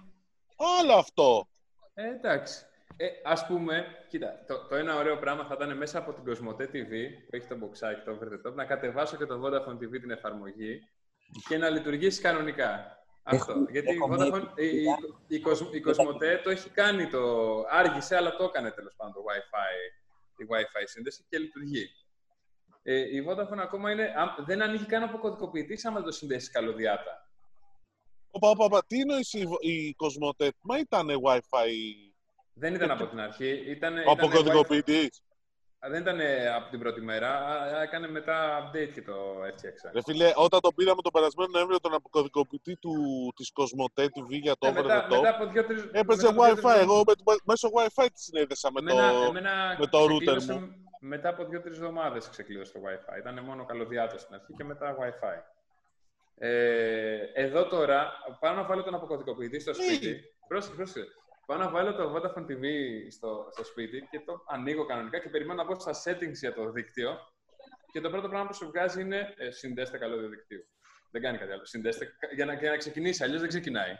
Άλλο 0.79 0.93
αυτό. 0.93 1.47
Ε, 1.93 2.07
εντάξει. 2.07 2.65
Ε, 3.04 3.08
ας 3.24 3.46
πούμε, 3.46 3.86
κοίτα, 4.10 4.44
το, 4.48 4.68
το 4.70 4.76
ένα 4.76 4.98
ωραίο 4.98 5.18
πράγμα 5.18 5.46
θα 5.46 5.54
ήταν 5.54 5.78
μέσα 5.78 5.98
από 5.98 6.14
την 6.14 6.24
Cosmote 6.28 6.62
TV, 6.62 6.90
που 7.26 7.36
έχει 7.36 7.48
το 7.48 7.56
boxάκι, 7.62 8.02
το 8.06 8.12
over 8.12 8.28
the 8.28 8.48
top, 8.52 8.54
να 8.56 8.66
κατεβάσω 8.66 9.18
και 9.18 9.26
το 9.26 9.42
Vodafone 9.46 9.74
TV 9.76 9.92
την 10.02 10.12
εφαρμογή 10.12 10.80
και 11.48 11.58
να 11.58 11.70
λειτουργήσει 11.70 12.22
κανονικά. 12.22 13.00
Αυτό. 13.24 13.52
Έχω- 13.52 13.66
Γιατί 13.72 13.92
η, 13.92 13.96
έχω 13.96 14.08
Vodafone, 14.14 14.32
μία- 14.32 14.54
η, 14.56 14.68
η, 14.84 14.86
η, 15.28 15.44
Cos- 15.46 15.74
η 15.76 15.84
Cosmote 15.88 16.40
το 16.44 16.50
έχει 16.50 16.70
κάνει 16.70 17.08
το... 17.08 17.22
Άργησε, 17.70 18.16
αλλά 18.16 18.36
το 18.36 18.44
έκανε 18.44 18.72
τέλος 18.72 18.94
πάντων 18.98 19.14
το 19.14 19.20
Wi-Fi, 19.28 19.74
η 20.42 20.46
Wi-Fi 20.50 20.84
σύνδεση 20.86 21.26
και 21.30 21.38
λειτουργεί. 21.38 21.86
Ε, 22.84 22.96
η 23.00 23.26
Vodafone 23.28 23.58
ακόμα 23.58 23.92
είναι, 23.92 24.04
α, 24.04 24.36
δεν 24.46 24.62
ανοίγει 24.62 24.86
καν 24.86 25.04
αποκωδικοποιητής 25.04 25.86
άμα 25.86 25.96
δεν 25.96 26.06
το 26.06 26.12
συνδέσει 26.12 26.52
καλωδιάτα. 26.52 27.30
Όπα, 28.32 28.50
όπα, 28.50 28.66
όπα. 28.66 28.86
Τι 28.88 29.00
εννοείς 29.00 29.34
η, 29.34 29.48
η 29.62 29.96
Cosmote, 30.00 30.50
μα 30.62 30.78
ήταν 30.78 31.08
Wi-Fi 31.26 31.70
Δεν 32.54 32.74
ήταν 32.76 32.92
από 32.92 33.06
την 33.08 33.20
αρχή. 33.20 33.64
Ήταν, 33.68 33.98
ο 33.98 34.12
αποκωδικοποιητής. 34.12 35.22
Α, 35.86 35.90
Δεν 35.90 36.02
ήταν 36.02 36.20
από 36.56 36.70
την 36.70 36.80
πρώτη 36.80 37.02
μέρα, 37.02 37.30
α, 37.48 37.82
έκανε 37.82 38.08
μετά 38.08 38.60
update 38.72 38.90
και 38.94 39.02
το 39.02 39.44
έφτιαξε. 39.48 39.92
Ρε 39.94 40.02
φίλε, 40.06 40.32
όταν 40.36 40.60
τον 40.60 40.74
πήραμε 40.76 41.02
τον 41.02 41.12
περασμένο 41.12 41.50
Νοέμβριο 41.52 41.80
τον 41.80 41.94
αποκωδικοποιητή 41.94 42.76
του, 42.78 42.94
της 43.36 43.52
Cosmote 43.56 44.04
TV 44.04 44.28
για 44.30 44.56
το 44.58 44.68
Ε, 44.68 44.70
over 44.70 44.80
the 44.80 44.84
μετά, 44.84 45.06
top, 45.08 45.10
μετά 45.10 45.30
από 45.30 45.46
δύο-τρεις... 45.46 45.82
έπαιζε 45.92 46.02
μετά 46.06 46.30
από 46.30 46.44
δύο-τρεις 46.44 46.64
Wi-Fi. 46.64 46.80
εβδομάδες- 46.80 46.84
Εγώ 46.84 47.04
με, 47.08 47.14
το- 47.16 47.40
μέσω 47.44 47.70
Wi-Fi 47.78 48.08
τη 48.14 48.22
συνέδεσα 48.22 48.72
με 48.72 48.80
εμένα, 48.80 49.12
το... 49.12 49.24
εμένα 49.24 49.76
με 49.80 49.88
το 49.88 49.98
router 50.04 50.08
ξεκλείδωσε 50.08 50.54
μου. 50.54 50.74
Μετά 51.00 51.30
από 51.30 51.46
δύο-τρει 51.46 51.72
εβδομάδες 51.74 52.30
ξεκλείδωσε 52.30 52.72
το 52.74 52.80
Wi-Fi. 52.80 53.18
Ήταν 53.20 53.44
μόνο 53.44 53.66
καλωδιάτο 53.66 54.18
στην 54.18 54.36
αρχή 54.36 54.54
και 54.58 54.64
μετά 54.64 54.96
Wi-Fi. 55.00 55.38
Ε, 56.38 57.18
εδώ 57.34 57.68
τώρα, 57.68 58.12
πάω 58.40 58.54
να 58.54 58.64
βάλω 58.64 58.84
τον 58.84 58.96
αποκωδικοποιητή 58.96 59.60
στο 59.60 59.74
σπίτι. 59.74 60.22
πρόσεχε, 60.48 60.76
πρόσεχε. 60.76 61.06
Πάω 61.52 61.60
να 61.60 61.70
βάλω 61.70 61.94
το 61.96 62.14
Vodafone 62.14 62.46
TV 62.52 62.66
στο, 63.10 63.48
στο 63.52 63.64
σπίτι 63.66 64.08
και 64.12 64.20
το 64.26 64.44
ανοίγω 64.48 64.86
κανονικά 64.86 65.20
και 65.20 65.30
περιμένω 65.30 65.64
να 65.64 65.70
μπω 65.70 65.80
στα 65.80 65.92
settings 66.04 66.34
για 66.40 66.54
το 66.54 66.72
δίκτυο. 66.72 67.12
Και 67.92 68.02
το 68.02 68.10
πρώτο 68.10 68.28
πράγμα 68.30 68.48
που 68.48 68.54
σου 68.54 68.68
βγάζει 68.68 69.02
είναι 69.02 69.34
ε, 69.38 69.52
συνδέστε 69.52 69.98
καλώδιο 69.98 70.30
δικτύου. 70.30 70.64
Δεν 71.12 71.22
κάνει 71.22 71.38
κάτι 71.38 71.52
άλλο. 71.52 71.66
Συνδέστε 71.66 72.08
για 72.36 72.46
να, 72.46 72.54
για 72.54 72.70
να 72.70 72.78
ξεκινήσει, 72.78 73.24
αλλιώς 73.24 73.40
δεν 73.40 73.50
ξεκινάει. 73.50 73.92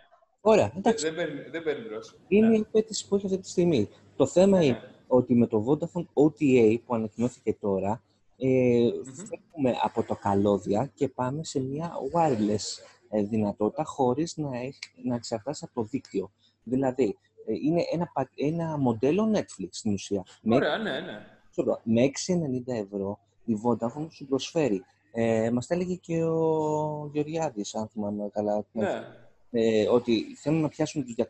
Ωραία, 0.42 0.68
Δεν, 0.68 0.78
εντάξει. 0.78 1.06
δεν 1.06 1.16
παίρνει, 1.16 1.50
δεν 1.50 1.64
παίρνει 1.64 1.88
μπρος. 1.88 2.20
Είναι 2.28 2.48
Ναι. 2.48 2.58
η 2.58 2.66
απέτηση 2.68 3.08
που 3.08 3.16
έχει 3.16 3.26
αυτή 3.26 3.38
τη 3.38 3.50
στιγμή. 3.50 3.90
Το 4.16 4.26
θέμα 4.28 4.64
είναι 4.64 4.94
ότι 5.08 5.36
με 5.36 5.48
το 5.48 5.66
Vodafone 5.68 6.06
OTA 6.24 6.78
που 6.86 6.96
ανακοινώθηκε 6.96 7.54
τώρα, 7.54 8.04
ε, 8.38 8.90
φεύγουμε 9.04 9.76
από 9.84 10.04
το 10.04 10.16
καλώδια 10.16 10.92
και 10.94 11.08
πάμε 11.08 11.44
σε 11.44 11.60
μια 11.60 11.92
wireless 12.14 12.84
ε, 13.10 13.24
δυνατότητα 13.24 13.84
χωρίς 13.84 14.38
να, 14.38 14.58
έχει, 14.58 14.80
να 15.04 15.16
εξαρτάσαι 15.16 15.66
από 15.66 15.82
το 15.82 15.88
δίκτυο. 15.88 16.32
Δηλαδή, 16.64 17.04
ε, 17.04 17.31
είναι 17.64 17.82
ένα, 17.92 18.10
πα- 18.14 18.30
ένα 18.36 18.78
μοντέλο 18.78 19.32
Netflix 19.36 19.68
στην 19.72 19.94
ουσία. 19.94 20.24
Με, 20.42 20.56
Ωραία, 20.56 20.78
ναι, 20.78 21.00
ναι. 21.00 21.26
ξέρω, 21.52 21.80
με 21.84 22.02
6,90 22.04 22.74
ευρώ 22.74 23.20
η 23.46 23.54
Vodafone 23.64 24.08
σου 24.12 24.26
προσφέρει. 24.28 24.84
Ε, 25.14 25.50
μας 25.52 25.68
τα 25.68 25.76
έλεγε 25.76 25.96
και 25.96 26.24
ο 26.24 27.10
Γεωργιάδης, 27.14 27.76
αν 27.76 27.88
θυμάμαι 27.88 28.30
καλά. 28.34 28.66
ναι. 28.72 29.04
ε, 29.52 29.88
ότι 29.88 30.36
θέλουν 30.36 30.62
να 30.62 30.68
πιάσουν 30.70 31.04
τους 31.06 31.14
200.000 31.18 31.26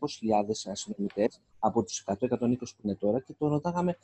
συνδρομητές 0.71 1.41
από 1.59 1.83
τους 1.83 2.03
100-120 2.05 2.15
που 2.57 2.81
είναι 2.83 2.95
τώρα 2.95 3.19
και 3.19 3.33
το 3.39 3.47
ρωτάγαμε 3.47 3.97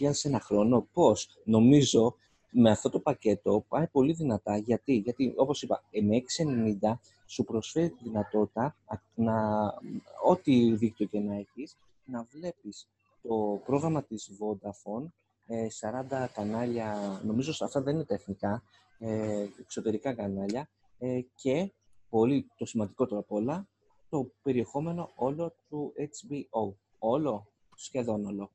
80.000 0.00 0.08
σε 0.10 0.28
ένα 0.28 0.40
χρόνο. 0.40 0.86
Πώς, 0.92 1.28
νομίζω, 1.44 2.14
με 2.50 2.70
αυτό 2.70 2.90
το 2.90 3.00
πακέτο 3.00 3.64
πάει 3.68 3.86
πολύ 3.86 4.12
δυνατά. 4.12 4.56
Γιατί, 4.56 4.92
Γιατί 4.94 5.32
όπως 5.36 5.62
είπα, 5.62 5.82
ε, 5.90 6.00
με 6.00 6.16
6,90 6.16 7.00
σου 7.26 7.44
προσφέρει 7.44 7.90
τη 7.90 8.02
δυνατότητα 8.02 8.76
α- 8.86 8.98
να, 9.14 9.66
ό,τι 10.24 10.74
δίκτυο 10.76 11.06
και 11.06 11.20
να 11.20 11.34
έχεις, 11.34 11.76
να 12.04 12.26
βλέπεις 12.30 12.88
το 13.22 13.60
πρόγραμμα 13.64 14.02
της 14.02 14.30
Vodafone, 14.40 15.04
ε, 15.46 15.66
40 15.70 16.26
κανάλια, 16.34 17.20
νομίζω 17.24 17.64
αυτά 17.64 17.82
δεν 17.82 17.94
είναι 17.94 18.04
τα 18.04 18.14
εθνικά, 18.14 18.62
ε, 18.98 19.46
εξωτερικά 19.60 20.14
κανάλια, 20.14 20.68
ε, 20.98 21.20
και 21.34 21.72
πολύ 22.10 22.50
το 22.56 22.64
σημαντικότερο 22.66 23.20
απ' 23.20 23.32
όλα, 23.32 23.68
το 24.08 24.30
περιεχόμενο 24.42 25.10
όλο 25.14 25.54
του 25.68 25.92
HBO. 25.96 26.72
Όλο, 26.98 27.46
σχεδόν 27.74 28.26
όλο. 28.26 28.50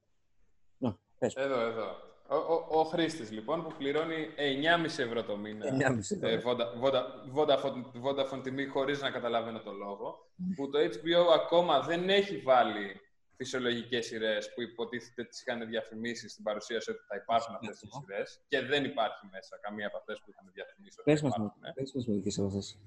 Να, 0.78 0.98
πες. 1.18 1.36
Εδώ, 1.36 1.60
εδώ. 1.60 2.13
Ο, 2.28 2.36
ο, 2.36 2.66
ο 2.80 2.84
χρήστης, 2.84 3.32
λοιπόν, 3.32 3.64
που 3.64 3.74
πληρώνει 3.78 4.28
9,5 4.86 4.86
ευρώ 4.86 5.24
το 5.24 5.38
μήνα 5.38 5.66
9,5 5.66 5.98
ευρώ. 6.22 6.28
ε, 6.28 6.42
Voda- 6.46 6.84
Voda- 6.84 7.06
Vodafone, 7.36 7.84
Vodafone 8.04 8.44
τιμή 8.44 8.66
χωρίς 8.66 9.02
να 9.02 9.10
καταλαβαίνω 9.12 9.60
το 9.60 9.72
λόγο, 9.72 10.28
που 10.56 10.70
το 10.70 10.80
HBO 10.80 11.34
ακόμα 11.34 11.80
δεν 11.82 12.10
έχει 12.10 12.38
βάλει 12.38 13.02
φυσιολογικές 13.38 14.06
σειρές 14.06 14.54
που 14.54 14.62
υποτίθεται 14.62 15.24
τις 15.24 15.42
είχαν 15.42 15.68
διαφημίσει 15.68 16.30
στην 16.30 16.44
παρουσίαση 16.44 16.92
ότι 16.92 17.00
θα 17.08 17.16
υπάρχουν 17.16 17.56
αυτές 17.56 17.80
τις 17.80 17.90
σειρές 17.94 18.40
και 18.48 18.62
δεν 18.62 18.84
υπάρχει 18.86 19.28
μέσα 19.32 19.58
καμία 19.62 19.88
από 19.88 19.98
αυτές 19.98 20.20
που 20.20 20.30
είχαν 20.30 20.52
διαφημίσει 20.54 20.96
ότι 21.00 21.12
Πες 21.12 21.20
θα 21.20 21.26
μας, 21.28 21.36
υπάρχουν. 21.36 21.64
ε. 21.64 21.72
πες 21.76 21.92
μας 21.94 22.08
μερικές 22.08 22.38
από 22.38 22.48
αυτές. 22.48 22.78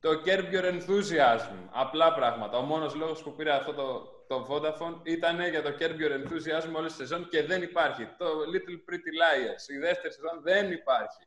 Το 0.00 0.10
Curb 0.24 0.44
Your 0.54 0.64
Enthusiasm. 0.74 1.56
Απλά 1.70 2.14
πράγματα. 2.14 2.58
Ο 2.58 2.62
μόνος 2.62 2.94
λόγος 2.94 3.22
που 3.22 3.32
πήρα 3.34 3.54
αυτό 3.56 3.72
το, 3.74 4.08
το 4.30 4.46
Vodafone 4.50 5.00
ήταν 5.02 5.48
για 5.48 5.62
το 5.62 5.76
Curb 5.78 5.96
Your 6.00 6.12
Enthusiasm 6.18 6.72
όλη 6.76 6.86
τη 6.86 6.92
σεζόν 6.92 7.28
και 7.28 7.42
δεν 7.42 7.62
υπάρχει. 7.62 8.06
Το 8.18 8.26
Little 8.52 8.78
Pretty 8.90 9.12
Liars. 9.20 9.64
Η 9.68 9.78
δεύτερη 9.78 10.12
σεζόν 10.12 10.42
δεν 10.42 10.72
υπάρχει. 10.72 11.24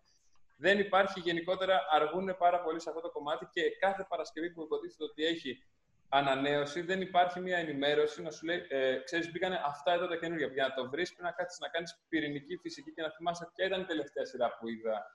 Δεν 0.57 0.79
υπάρχει. 0.79 1.19
Γενικότερα 1.19 1.81
αργούν 1.91 2.35
πάρα 2.37 2.61
πολύ 2.61 2.79
σε 2.81 2.89
αυτό 2.89 3.01
το 3.01 3.09
κομμάτι 3.09 3.47
και 3.51 3.61
κάθε 3.79 4.05
Παρασκευή 4.09 4.49
που 4.51 4.61
υποτίθεται 4.61 5.03
ότι 5.03 5.25
έχει 5.25 5.63
ανανέωση, 6.09 6.81
δεν 6.81 7.01
υπάρχει 7.01 7.39
μια 7.39 7.57
ενημέρωση 7.57 8.21
να 8.21 8.31
σου 8.31 8.45
λέει, 8.45 8.65
ε, 8.69 8.97
ξέρεις, 9.03 9.31
μπήκανε 9.31 9.61
αυτά 9.65 9.93
εδώ 9.93 10.07
τα 10.07 10.17
καινούργια. 10.17 10.47
Για 10.47 10.67
να 10.67 10.73
το 10.73 10.89
βρεις 10.89 11.13
πρέπει 11.13 11.23
να 11.23 11.31
κάτσεις 11.31 11.59
να 11.59 11.67
κάνεις 11.67 12.03
πυρηνική 12.09 12.57
φυσική 12.57 12.93
και 12.93 13.01
να 13.01 13.09
θυμάσαι 13.09 13.51
ποια 13.55 13.65
ήταν 13.65 13.81
η 13.81 13.85
τελευταία 13.85 14.25
σειρά 14.25 14.57
που 14.57 14.67
είδα 14.67 15.05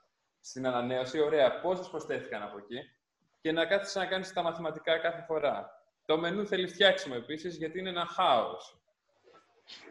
στην 0.41 0.67
ανανέωση. 0.67 1.21
Ωραία, 1.21 1.61
πόσες 1.61 1.89
προσθέθηκαν 1.89 2.43
από 2.43 2.59
εκεί 2.59 2.81
και 3.41 3.53
να 3.53 3.67
κάθεσαι 3.67 3.99
να 3.99 4.07
κάνεις 4.07 4.33
τα 4.33 4.43
μαθηματικά 4.43 4.99
κάθε 4.99 5.23
φορά. 5.23 5.78
Το 6.09 6.19
μενού 6.19 6.47
θέλει 6.47 6.67
φτιάξιμο 6.69 7.15
επίσης, 7.19 7.57
γιατί 7.57 7.79
είναι 7.79 7.89
ένα 7.89 8.07
χάος. 8.07 8.81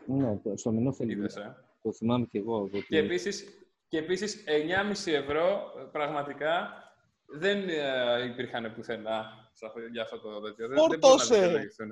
Ναι, 0.05 0.37
το- 0.43 0.57
στο 0.57 0.71
μενού 0.71 0.93
θέλει. 0.93 1.11
Είδες, 1.11 1.35
ε; 1.35 1.55
Το 1.81 1.91
θυμάμαι 1.93 2.25
και 2.25 2.37
εγώ. 2.37 2.61
ότι- 2.61 2.85
Και 2.87 2.97
επίσης, 2.97 3.45
και 3.87 3.97
επίσης 3.97 4.43
9,5 4.47 5.13
ευρώ 5.13 5.73
ε, 5.79 5.81
πραγματικά 5.91 6.73
δεν 7.25 7.69
ε, 7.69 8.23
υπήρχαν 8.25 8.73
πουθενά 8.75 9.49
σε 9.53 9.65
αυτό- 9.65 9.79
για 9.91 10.01
αυτό 10.01 10.19
το 10.19 10.41
τέτοιο. 10.41 10.67
Δεν- 10.67 10.75
Δεν 10.75 10.77
μπορούν 10.77 10.99
να 10.99 11.07
Φόρτωσε! 11.07 11.33
δικαιολογηθούν. 11.35 11.87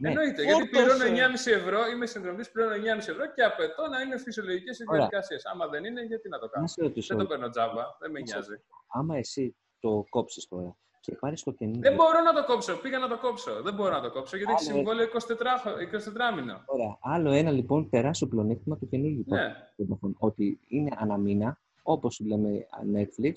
Ναι. 0.00 0.08
Εννοείται, 0.08 0.42
γιατί 0.42 0.60
Φόρτωσε! 0.62 0.84
πληρώνω 0.96 1.04
9,5 1.04 1.50
ευρώ, 1.52 1.86
είμαι 1.86 2.06
συνδρομητής, 2.06 2.50
πληρώνω 2.50 2.74
9,5 2.74 3.10
ευρώ 3.12 3.32
και 3.32 3.42
απαιτώ 3.42 3.88
να 3.88 4.00
είναι 4.00 4.18
φυσιολογικές 4.18 4.78
οι 4.78 4.84
Ωραία. 4.86 5.00
διαδικασίες. 5.00 5.46
Άμα 5.46 5.66
δεν 5.68 5.84
είναι, 5.84 6.02
γιατί 6.02 6.28
να 6.28 6.38
το 6.38 6.44
Να 6.46 6.50
κάνω. 6.52 6.66
σε 6.66 6.82
ρωτήσω, 6.82 7.16
Δεν 7.16 7.24
το 7.24 7.30
παίρνω 7.30 7.48
τζάμπα, 7.48 7.84
δεν 8.00 8.10
με 8.10 8.20
Να 8.20 8.26
σε- 8.26 8.34
νοιάζει. 8.34 8.62
άμα 8.86 9.16
εσύ 9.16 9.56
το 9.80 10.04
κόψεις 10.08 10.48
τώρα 10.48 10.76
και 11.00 11.14
πάρεις 11.20 11.42
το 11.42 11.50
καινούργιο. 11.52 11.82
Δεν 11.82 11.94
μπορώ 11.94 12.20
να 12.22 12.32
το 12.32 12.44
κόψω. 12.44 12.76
Πήγα 12.76 12.98
να 12.98 13.08
το 13.08 13.18
κόψω. 13.18 13.62
Δεν 13.62 13.74
μπορώ 13.74 13.90
να 13.90 14.00
το 14.00 14.10
κόψω 14.10 14.36
γιατί 14.36 14.52
έχει 14.52 14.64
Άλλο- 14.64 14.76
συμβόλαιο 14.76 15.04
24, 15.04 15.76
24 15.80 16.34
μήνο. 16.36 16.62
Ωραία. 16.66 16.98
Άλλο 17.00 17.30
ένα 17.32 17.50
λοιπόν 17.50 17.88
τεράστιο 17.90 18.26
πλονέκτημα 18.26 18.76
του 18.76 18.88
καινούργιου 18.88 19.24
Ναι. 19.26 19.54
Vodafone, 19.76 20.12
Ότι 20.18 20.60
είναι 20.68 20.90
αναμήνα, 20.98 21.58
όπως 21.82 22.20
λέμε 22.26 22.66
Netflix, 22.94 23.32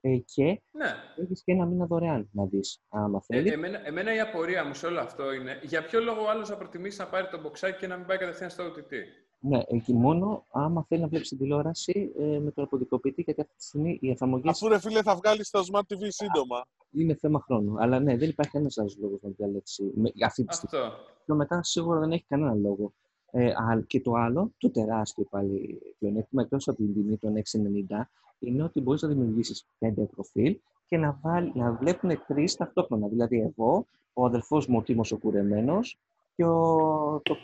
ε, 0.00 0.16
και 0.16 0.60
Ναι. 0.72 0.94
έχεις 1.22 1.42
και 1.42 1.52
ένα 1.52 1.66
μήνα 1.66 1.86
δωρεάν 1.86 2.28
να 2.32 2.44
δεις, 2.44 2.80
άμα 2.88 3.18
Ε, 3.28 3.34
θέλεις. 3.34 3.52
εμένα, 3.52 3.86
εμένα 3.86 4.14
η 4.14 4.20
απορία 4.20 4.64
μου 4.64 4.74
σε 4.74 4.86
όλο 4.86 5.00
αυτό 5.00 5.32
είναι 5.32 5.60
για 5.62 5.84
ποιο 5.84 6.00
λόγο 6.00 6.22
ο 6.22 6.28
άλλος 6.30 6.48
θα 6.48 6.56
προτιμήσει 6.56 6.98
να 7.00 7.06
πάρει 7.06 7.28
το 7.28 7.40
μποξάκι 7.40 7.78
και 7.78 7.86
να 7.86 7.96
μην 7.96 8.06
πάει 8.06 8.18
κατευθείαν 8.18 8.50
στο 8.50 8.64
OTT; 8.64 8.92
Ναι, 9.40 9.60
εκεί 9.66 9.94
μόνο 9.94 10.44
άμα 10.50 10.84
θέλει 10.88 11.00
να 11.00 11.08
βλέπει 11.08 11.26
την 11.26 11.38
τηλεόραση 11.38 12.12
ε, 12.18 12.38
με 12.38 12.50
τον 12.50 12.64
αποδικοποιητή, 12.64 13.22
γιατί 13.22 13.40
αυτή 13.40 13.56
τη 13.56 13.64
στιγμή 13.64 13.98
οι 14.00 14.10
εφαρμογέ 14.10 14.48
Αφού 14.48 14.68
ρε 14.68 14.78
φίλε 14.78 15.02
θα 15.02 15.16
βγάλει 15.16 15.44
στο 15.44 15.60
Smart 15.72 15.80
TV 15.80 16.06
σύντομα. 16.08 16.66
είναι 16.90 17.14
θέμα 17.14 17.40
χρόνου. 17.40 17.74
Αλλά 17.78 18.00
ναι, 18.00 18.16
δεν 18.16 18.28
υπάρχει 18.28 18.52
κανένα 18.52 18.72
άλλος 18.76 18.96
λόγος 18.98 19.18
να 19.22 19.30
διαλέξει 19.36 19.92
με, 19.94 20.10
αυτή 20.24 20.44
τη 20.44 20.54
στιγμή. 20.54 20.84
Αυτό. 20.84 20.98
Και 21.26 21.32
μετά 21.32 21.62
σίγουρα 21.62 21.98
δεν 21.98 22.12
έχει 22.12 22.24
κανένα 22.28 22.54
λόγο. 22.54 22.92
Ε, 23.30 23.52
και 23.86 24.00
το 24.00 24.12
άλλο, 24.12 24.52
το 24.58 24.70
τεράστιο 24.70 25.24
πάλι 25.24 25.78
πλεονέκτημα, 25.98 26.42
εκτός 26.42 26.68
από 26.68 26.76
την 26.76 26.94
τιμή 26.94 27.16
των 27.16 27.34
6,90, 27.34 28.00
είναι 28.38 28.62
ότι 28.62 28.80
μπορείς 28.80 29.02
να 29.02 29.08
δημιουργήσεις 29.08 29.66
πέντε 29.78 30.02
προφίλ 30.02 30.58
και 30.86 30.96
να, 30.96 31.18
βάλει, 31.22 31.52
να 31.54 31.72
βλέπουν 31.72 32.10
τρεις 32.26 32.56
ταυτόχρονα. 32.56 33.08
Δηλαδή, 33.08 33.40
εγώ, 33.40 33.86
ο 34.12 34.24
αδελφός 34.24 34.66
μου 34.66 34.76
ο 34.78 34.82
Τίμος 34.82 35.12
ο 35.12 35.18
Κουρεμένος 35.18 35.98
και 36.36 36.44
ο, 36.44 37.20
το, 37.22 37.36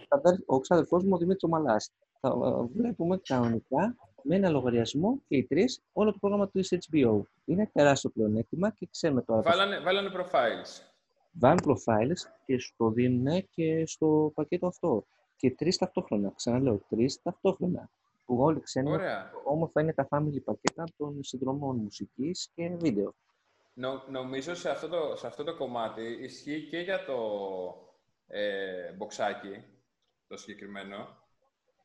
ο 0.47 0.61
ξαδελφό 0.61 0.97
μου 1.03 1.11
ο 1.13 1.17
Δημήτρης 1.17 1.51
Μαλά. 1.51 1.77
Θα 2.21 2.29
ε, 2.29 2.67
βλέπουμε 2.75 3.21
κανονικά 3.23 3.97
με 4.23 4.37
ένα 4.37 4.49
λογαριασμό 4.49 5.23
και 5.29 5.37
οι 5.37 5.45
τρεις 5.45 5.83
όλο 5.93 6.13
το 6.13 6.19
πρόγραμμα 6.21 6.49
του 6.49 6.61
HBO. 6.65 7.23
Είναι 7.45 7.71
τεράστιο 7.73 8.11
πλεονέκτημα 8.11 8.71
και 8.71 8.89
ξέρουμε 8.91 9.23
τώρα. 9.23 9.41
Βάλανε, 9.41 9.81
βάλανε 9.81 10.11
profiles. 10.15 10.83
Βάλανε 11.33 11.61
profiles 11.65 12.31
και 12.47 12.59
σου 12.59 12.75
το 12.77 12.91
δίνουν 12.91 13.49
και 13.51 13.87
στο 13.87 14.33
πακέτο 14.35 14.67
αυτό. 14.67 15.07
Και 15.37 15.51
τρεις 15.51 15.77
ταυτόχρονα. 15.77 16.33
Ξαναλέω, 16.37 16.81
τρεις 16.89 17.23
ταυτόχρονα. 17.23 17.91
Που 18.25 18.37
όλοι 18.41 18.61
ξέρουν 18.61 18.99
όμορφα 19.45 19.81
είναι 19.81 19.93
τα 19.93 20.09
family 20.11 20.43
πακέτα 20.45 20.85
των 20.97 21.23
συνδρομών 21.23 21.77
μουσικής 21.77 22.51
και 22.55 22.77
βίντεο. 22.81 23.15
Νο, 23.75 24.03
νομίζω 24.09 24.55
σε 24.55 24.71
αυτό, 24.71 24.89
το, 24.89 25.17
σε 25.17 25.27
αυτό 25.27 25.45
το 25.45 25.57
κομμάτι 25.57 26.03
ισχύει 26.21 26.67
και 26.71 26.79
για 26.79 27.05
το 27.05 27.17
ε, 28.35 28.92
μποξάκι, 28.92 29.64
το 30.27 30.37
συγκεκριμένο, 30.37 31.23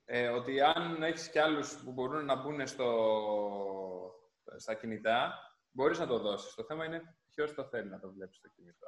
ε, 0.06 0.28
ότι 0.28 0.62
αν 0.62 1.04
έχεις 1.04 1.30
κι 1.30 1.40
άλλους 1.40 1.84
που 1.84 1.92
μπορούν 1.92 2.26
να 2.26 2.36
μπουν 2.36 2.68
στο, 2.68 2.88
στα 4.58 4.74
κινητά, 4.74 5.34
μπορείς 5.72 6.00
να 6.00 6.08
το 6.08 6.20
δώσεις. 6.20 6.54
Το 6.54 6.64
θέμα 6.64 6.86
είναι 6.86 7.16
ποιος 7.30 7.54
το 7.54 7.64
θέλει 7.64 7.90
να 7.90 8.00
το 8.00 8.12
βλέπει 8.12 8.36
στο 8.36 8.48
κινητό. 8.48 8.88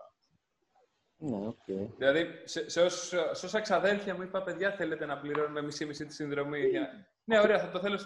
Ναι, 1.17 1.47
okay. 1.47 1.87
Δηλαδή, 1.97 2.41
σε, 2.43 2.69
σε, 2.69 2.89
σε 2.89 3.45
όσα 3.45 3.61
ξαδέρφια 3.61 4.15
μου 4.15 4.21
είπα, 4.21 4.43
παιδιά, 4.43 4.71
θέλετε 4.71 5.05
να 5.05 5.19
πληρώνουμε 5.19 5.61
μισή-μισή 5.61 6.05
τη 6.05 6.13
συνδρομή. 6.13 6.67
Για... 6.67 7.07
ναι, 7.23 7.39
ωραία, 7.39 7.59
θα 7.59 7.69
το 7.69 7.79
θέλω, 7.79 7.99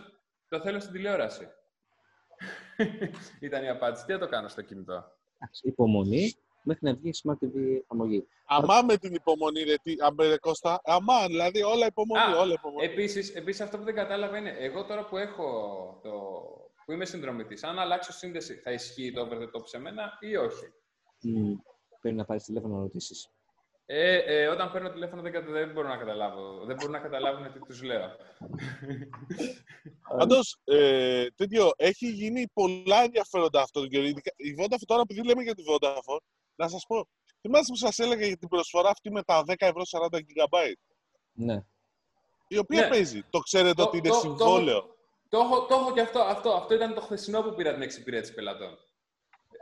το 0.48 0.62
θέλω 0.62 0.80
στην 0.80 0.94
τηλεόραση. 0.94 1.48
Ήταν 3.40 3.64
η 3.64 3.70
απάντηση. 3.70 4.06
Τι 4.06 4.12
θα 4.12 4.20
το 4.20 4.28
κάνω 4.28 4.48
στο 4.48 4.62
κινητό; 4.62 5.18
Υπομονή 5.62 6.34
μέχρι 6.64 6.86
να 6.88 6.94
βγει 6.94 7.10
η 7.10 7.14
Smart 7.24 7.46
TV 7.46 7.82
εφαρμογή. 7.82 8.28
Αμά 8.46 8.82
με 8.82 8.98
την 8.98 9.14
υπομονή, 9.14 9.64
ρε, 9.64 9.76
τι, 9.82 9.96
αμπε, 10.00 10.38
Κώστα. 10.38 10.82
Αμά, 10.84 11.28
δηλαδή 11.28 11.64
όλα 11.64 11.86
υπομονή, 11.86 12.34
Α, 12.34 12.40
όλα 12.40 12.54
υπομονή. 12.54 12.86
Επίσης, 12.86 13.30
επίσης, 13.36 13.62
αυτό 13.62 13.78
που 13.78 13.84
δεν 13.84 13.96
κατάλαβα 13.96 14.38
είναι, 14.38 14.56
εγώ 14.60 14.86
τώρα 14.86 15.06
που 15.06 15.18
έχω 15.18 15.46
το, 16.04 16.12
που 16.86 16.92
είμαι 16.92 17.06
συνδρομητής, 17.06 17.64
αν 17.64 17.80
αλλάξω 17.80 18.12
σύνδεση, 18.12 18.54
θα 18.54 18.72
ισχύει 18.72 19.12
το 19.12 19.22
over 19.22 19.38
the 19.38 19.46
top 19.46 19.64
σε 19.64 19.80
μένα 19.80 20.18
ή 20.20 20.36
όχι; 20.36 20.74
Mm, 21.26 21.56
πρέπει 22.02 22.16
να 22.16 22.26
πάρεις 22.26 22.44
τηλέφωνο 22.44 22.76
να 22.76 22.82
ρωτήσεις. 22.82 23.30
Ε, 23.86 24.18
ε, 24.18 24.48
όταν 24.48 24.72
παίρνω 24.72 24.90
τηλέφωνο 24.90 25.22
δεν, 25.22 25.46
δεν 25.48 25.72
μπορώ 25.72 25.88
να 25.88 25.98
καταλάβω. 25.98 26.66
Δεν 26.66 26.76
μπορούν 26.76 26.92
να 26.92 27.00
καταλάβουν 27.00 27.52
τι 27.52 27.60
τους 27.60 27.84
λέω. 27.84 28.12
Πάντως, 30.18 30.58
ε, 30.64 31.28
τέτοιο, 31.36 31.72
έχει 31.76 32.10
γίνει 32.10 32.48
πολλά 32.54 33.04
ενδιαφέροντα 33.04 33.62
αυτό 33.62 33.80
το 33.82 33.88
καιρό. 33.88 34.06
Η 34.36 34.56
Vodafone 34.60 34.86
τώρα, 34.86 35.02
επειδή 35.02 35.26
λέμε 35.28 35.44
για 35.44 35.56
τη 35.56 35.64
Vodafone, 35.68 36.24
να 36.56 36.68
σας 36.68 36.86
πω, 36.88 37.08
θυμάστε 37.42 37.72
που 37.72 37.78
σας 37.78 38.00
έλεγα 38.00 38.26
για 38.26 38.38
την 38.38 38.48
προσφορά 38.48 38.90
αυτή 38.90 39.12
με 39.12 39.24
τα 39.24 39.44
10 39.48 39.54
ευρώ 39.58 39.82
40 40.12 40.18
GB. 40.18 40.74
Ναι. 41.32 41.64
Η 42.48 42.58
οποία 42.58 42.82
ναι. 42.82 42.90
παίζει. 42.90 43.24
Το 43.30 43.40
ξέρετε 43.40 43.74
το, 43.74 43.84
ότι 43.84 43.98
είναι 43.98 44.10
το, 44.10 44.16
συμβόλαιο; 44.16 44.82
Το, 44.82 44.98
το, 45.30 45.38
έχω, 45.38 45.66
το 45.66 45.76
έχω 45.76 45.94
και 45.94 46.02
αυτό, 46.02 46.20
αυτό. 46.20 46.52
Αυτό 46.52 46.74
ήταν 46.74 46.94
το 46.94 47.02
χθεσινό 47.02 47.42
που 47.42 47.56
πήρα 47.56 47.74
την 47.74 47.82
εξυπηρέτηση 47.82 48.34
πελατών. 48.34 48.78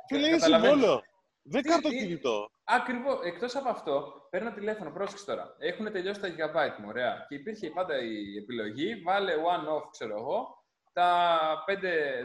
Φίλε, 0.08 0.27
είναι 0.27 0.39
συμβόλαιο; 0.39 1.01
Δεν 1.43 1.62
κάνω 1.62 1.82
το 1.82 1.89
κινητό. 1.89 2.51
Ακριβώς. 2.63 3.19
Εκτός 3.23 3.56
από 3.56 3.69
αυτό, 3.69 4.27
παίρνω 4.30 4.54
τηλέφωνο, 4.54 4.91
πρόσεξε 4.91 5.25
τώρα. 5.25 5.56
Έχουν 5.60 5.91
τελειώσει 5.91 6.19
τα 6.19 6.27
gigabyte 6.27 6.80
μου, 6.80 6.86
ωραία. 6.88 7.25
Και 7.27 7.36
υπήρχε 7.36 7.69
πάντα 7.69 8.01
η 8.01 8.38
επιλογή, 8.38 9.01
βάλε 9.01 9.34
one-off, 9.34 9.84
ξέρω 9.91 10.17
εγώ, 10.17 10.63
τα, 10.93 11.63
5, 11.67 11.73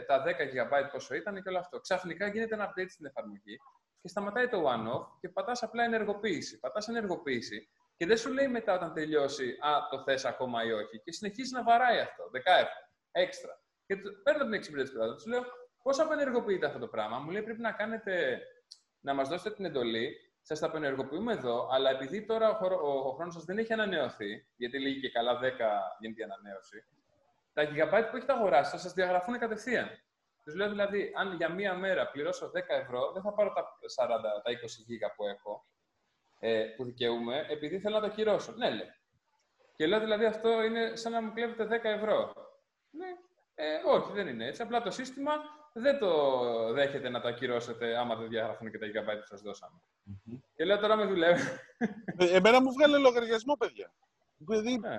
τα 0.07 0.23
10 0.23 0.27
GB 0.27 0.89
πόσο 0.91 1.15
ήταν 1.15 1.43
και 1.43 1.49
όλο 1.49 1.59
αυτό. 1.59 1.79
Ξαφνικά 1.79 2.27
γίνεται 2.27 2.55
ένα 2.55 2.69
update 2.69 2.89
στην 2.89 3.05
εφαρμογή 3.05 3.57
και 4.07 4.13
σταματάει 4.13 4.47
το 4.47 4.63
one-off 4.73 5.07
και 5.19 5.29
πατάς 5.29 5.63
απλά 5.63 5.83
ενεργοποίηση. 5.83 6.59
Πατάς 6.59 6.87
ενεργοποίηση 6.87 7.69
και 7.97 8.05
δεν 8.05 8.17
σου 8.17 8.33
λέει 8.33 8.47
μετά 8.47 8.73
όταν 8.73 8.93
τελειώσει, 8.93 9.49
Α, 9.49 9.87
το 9.89 10.03
θες 10.03 10.25
ακόμα 10.25 10.63
ή 10.63 10.71
όχι. 10.71 10.99
Και 10.99 11.11
συνεχίζει 11.11 11.53
να 11.53 11.63
βαράει 11.63 11.99
αυτό. 11.99 12.29
10 12.33 12.67
έξτρα. 13.11 13.61
Και 13.85 13.95
παίρνω 14.23 14.43
την 14.43 14.53
εξυπηρέτηση 14.53 14.93
του 14.95 15.15
του 15.23 15.29
λέω, 15.29 15.43
πώς 15.83 15.99
απενεργοποιείται 15.99 16.65
αυτό 16.65 16.79
το 16.79 16.87
πράγμα; 16.87 17.19
Μου 17.19 17.31
λέει, 17.31 17.41
πρέπει 17.41 17.61
να 17.61 17.71
κάνετε, 17.71 18.41
να 18.99 19.13
μας 19.13 19.29
δώσετε 19.29 19.55
την 19.55 19.65
εντολή. 19.65 20.15
Σας 20.41 20.59
τα 20.59 20.65
απενεργοποιούμε 20.65 21.33
εδώ, 21.33 21.67
αλλά 21.71 21.89
επειδή 21.89 22.25
τώρα 22.25 22.49
ο, 22.49 22.53
χωρο, 22.53 22.79
ο, 22.83 23.07
ο 23.09 23.13
χρόνος 23.13 23.33
σας 23.33 23.43
δεν 23.43 23.57
έχει 23.57 23.73
ανανεωθεί, 23.73 24.47
γιατί 24.55 24.79
λίγη 24.79 24.99
και 24.99 25.09
καλά 25.09 25.39
10 25.39 25.41
γίνεται 25.99 26.21
η 26.21 26.23
ανανέωση, 26.23 26.83
τα 27.53 27.63
gigabyte 27.63 28.07
που 28.09 28.17
έχετε 28.17 28.33
αγοράσει 28.33 28.71
θα 28.71 28.77
σας 28.77 28.93
διαγραφούν 28.93 29.37
κατευθείαν. 29.37 29.89
Τους 30.47 30.55
λέω 30.55 30.69
δηλαδή, 30.69 31.13
αν 31.15 31.35
για 31.35 31.49
μία 31.49 31.73
μέρα 31.75 32.07
πληρώσω 32.07 32.51
10 32.55 32.59
ευρώ, 32.67 33.11
δεν 33.11 33.21
θα 33.21 33.33
πάρω 33.33 33.53
τα 33.53 33.63
40, 33.95 34.07
τα 34.43 34.51
20 34.51 34.55
γίγα 34.85 35.13
που 35.15 35.25
έχω, 35.25 35.65
ε, 36.39 36.63
που 36.75 36.83
δικαιούμαι, 36.83 37.45
επειδή 37.49 37.79
θέλω 37.79 37.95
να 37.95 38.01
το 38.01 38.07
ακυρώσω. 38.07 38.51
Ναι, 38.51 38.69
λέει. 38.69 38.93
Και 39.75 39.87
λέω 39.87 39.99
δηλαδή 39.99 40.25
αυτό 40.25 40.63
είναι 40.63 40.95
σαν 40.95 41.11
να 41.11 41.21
μου 41.21 41.33
κλέβετε 41.33 41.79
10 41.81 41.83
ευρώ. 41.83 42.33
Ναι, 42.89 43.07
ε, 43.55 43.75
όχι, 43.85 44.11
δεν 44.11 44.27
είναι 44.27 44.45
έτσι. 44.45 44.61
Απλά 44.61 44.81
το 44.81 44.91
σύστημα 44.91 45.31
δεν 45.73 45.99
το 45.99 46.11
δέχεται 46.73 47.09
να 47.09 47.21
το 47.21 47.27
ακυρώσετε 47.27 47.97
άμα 47.97 48.15
δεν 48.15 48.29
διαγραφούν 48.29 48.71
και 48.71 48.77
τα 48.77 48.85
gigabyte 48.85 49.19
που 49.19 49.25
σας 49.25 49.41
δώσαμε. 49.41 49.81
Mm-hmm. 50.09 50.39
Και 50.55 50.65
λέω 50.65 50.79
τώρα 50.79 50.95
με 50.95 51.05
δουλεύει. 51.05 51.41
Ε, 52.17 52.35
εμένα 52.35 52.61
μου 52.61 52.71
βγάλε 52.71 52.97
λογαριασμό, 52.97 53.55
παιδιά. 53.55 53.93
Δηλαδή, 54.37 54.73
ε. 54.83 54.97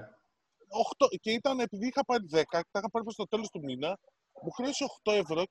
8, 0.98 1.18
και 1.20 1.30
ήταν 1.30 1.60
επειδή 1.60 1.86
είχα 1.86 2.04
πάρει 2.04 2.24
10, 2.32 2.42
τα 2.50 2.78
είχα 2.78 2.90
πάρει 2.90 3.04
προς 3.04 3.16
το 3.16 3.24
τέλος 3.24 3.50
του 3.50 3.60
μήνα 3.62 3.98
μου 4.42 4.50
χρέωσε 4.50 4.84
8 5.04 5.12
ευρώ. 5.12 5.42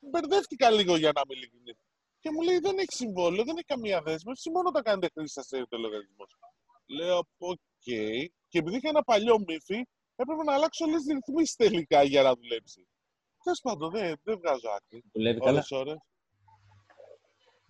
Μπερδεύτηκα 0.00 0.70
λίγο 0.70 0.96
για 0.96 1.12
να 1.14 1.20
είμαι 1.24 1.34
ειλικρινής. 1.34 1.72
Και 2.20 2.30
μου 2.30 2.42
λέει 2.42 2.58
δεν 2.58 2.78
έχει 2.78 2.92
συμβόλαιο, 2.92 3.44
δεν 3.44 3.56
έχει 3.56 3.66
καμία 3.66 4.02
δέσμευση, 4.02 4.50
μόνο 4.50 4.70
τα 4.70 4.82
κάνετε 4.82 5.08
χρήση 5.14 5.32
σας 5.32 5.48
το 5.68 5.78
λογαριασμό. 5.78 6.24
Λέω, 6.86 7.18
OK. 7.38 7.58
Okay. 7.86 8.26
Και 8.48 8.58
επειδή 8.58 8.76
είχα 8.76 8.88
ένα 8.88 9.02
παλιό 9.02 9.38
MiFi, 9.46 9.86
έπρεπε 10.16 10.42
να 10.44 10.54
αλλάξω 10.54 10.84
όλες 10.84 11.02
τις 11.02 11.14
ρυθμίσεις 11.14 11.54
τελικά 11.54 12.02
για 12.02 12.22
να 12.22 12.34
δουλέψει. 12.34 12.88
Τέλος 13.42 13.60
πάντων, 13.62 13.90
δεν, 13.90 14.20
δεν 14.22 14.38
βγάζω 14.38 14.70
άκρη. 14.70 15.04
Δουλεύει 15.12 15.40
καλά. 15.40 15.64
Ώρες. 15.70 15.96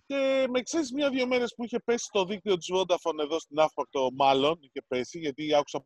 Και 0.05 0.45
με 0.49 0.61
ξέρεις 0.61 0.91
μία-δύο 0.91 1.27
μέρες 1.27 1.53
που 1.55 1.63
είχε 1.63 1.79
πέσει 1.79 2.09
το 2.11 2.25
δίκτυο 2.25 2.57
της 2.57 2.67
Vodafone 2.73 3.19
εδώ 3.19 3.39
στην 3.39 3.59
Ναύπακτο, 3.59 4.09
μάλλον 4.13 4.59
είχε 4.61 4.85
πέσει, 4.87 5.19
γιατί 5.19 5.53
άκουσα 5.55 5.85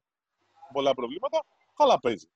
πολλά 0.73 0.93
προβλήματα, 0.93 1.43
καλά 1.75 1.99
παίζει. 1.99 2.27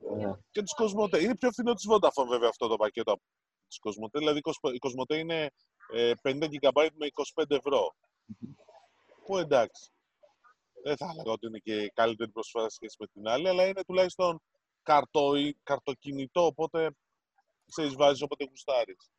Yeah. 0.00 0.38
Και 0.50 0.62
της 0.62 0.74
Κοσμοτέ. 0.74 1.22
Είναι 1.22 1.36
πιο 1.36 1.50
φθηνό 1.50 1.74
της 1.74 1.86
Vodafone 1.90 2.28
βέβαια 2.28 2.48
αυτό 2.48 2.66
το 2.66 2.76
πακέτο 2.76 3.12
από 3.12 3.22
της 3.68 3.78
Κοσμοτέ. 3.78 4.18
Δηλαδή 4.18 4.40
η 4.74 4.78
Κοσμοτέ 4.78 5.18
είναι 5.18 5.50
50 6.22 6.48
GB 6.60 6.88
με 6.94 7.06
25 7.36 7.44
ευρώ. 7.48 7.94
Που 9.24 9.38
εντάξει. 9.38 9.90
Δεν 10.82 10.96
θα 10.96 11.06
έλεγα 11.12 11.32
ότι 11.32 11.46
είναι 11.46 11.58
και 11.58 11.90
καλύτερη 11.94 12.30
προσφορά 12.30 12.68
σχέση 12.68 12.96
με 12.98 13.06
την 13.06 13.28
άλλη, 13.28 13.48
αλλά 13.48 13.66
είναι 13.66 13.84
τουλάχιστον 13.84 14.42
καρτο, 14.82 15.32
καρτοκινητό, 15.62 16.46
οπότε 16.46 16.90
σε 17.66 17.88
βάζεις 17.88 18.22
όποτε 18.22 18.44
γουστάρεις. 18.48 19.10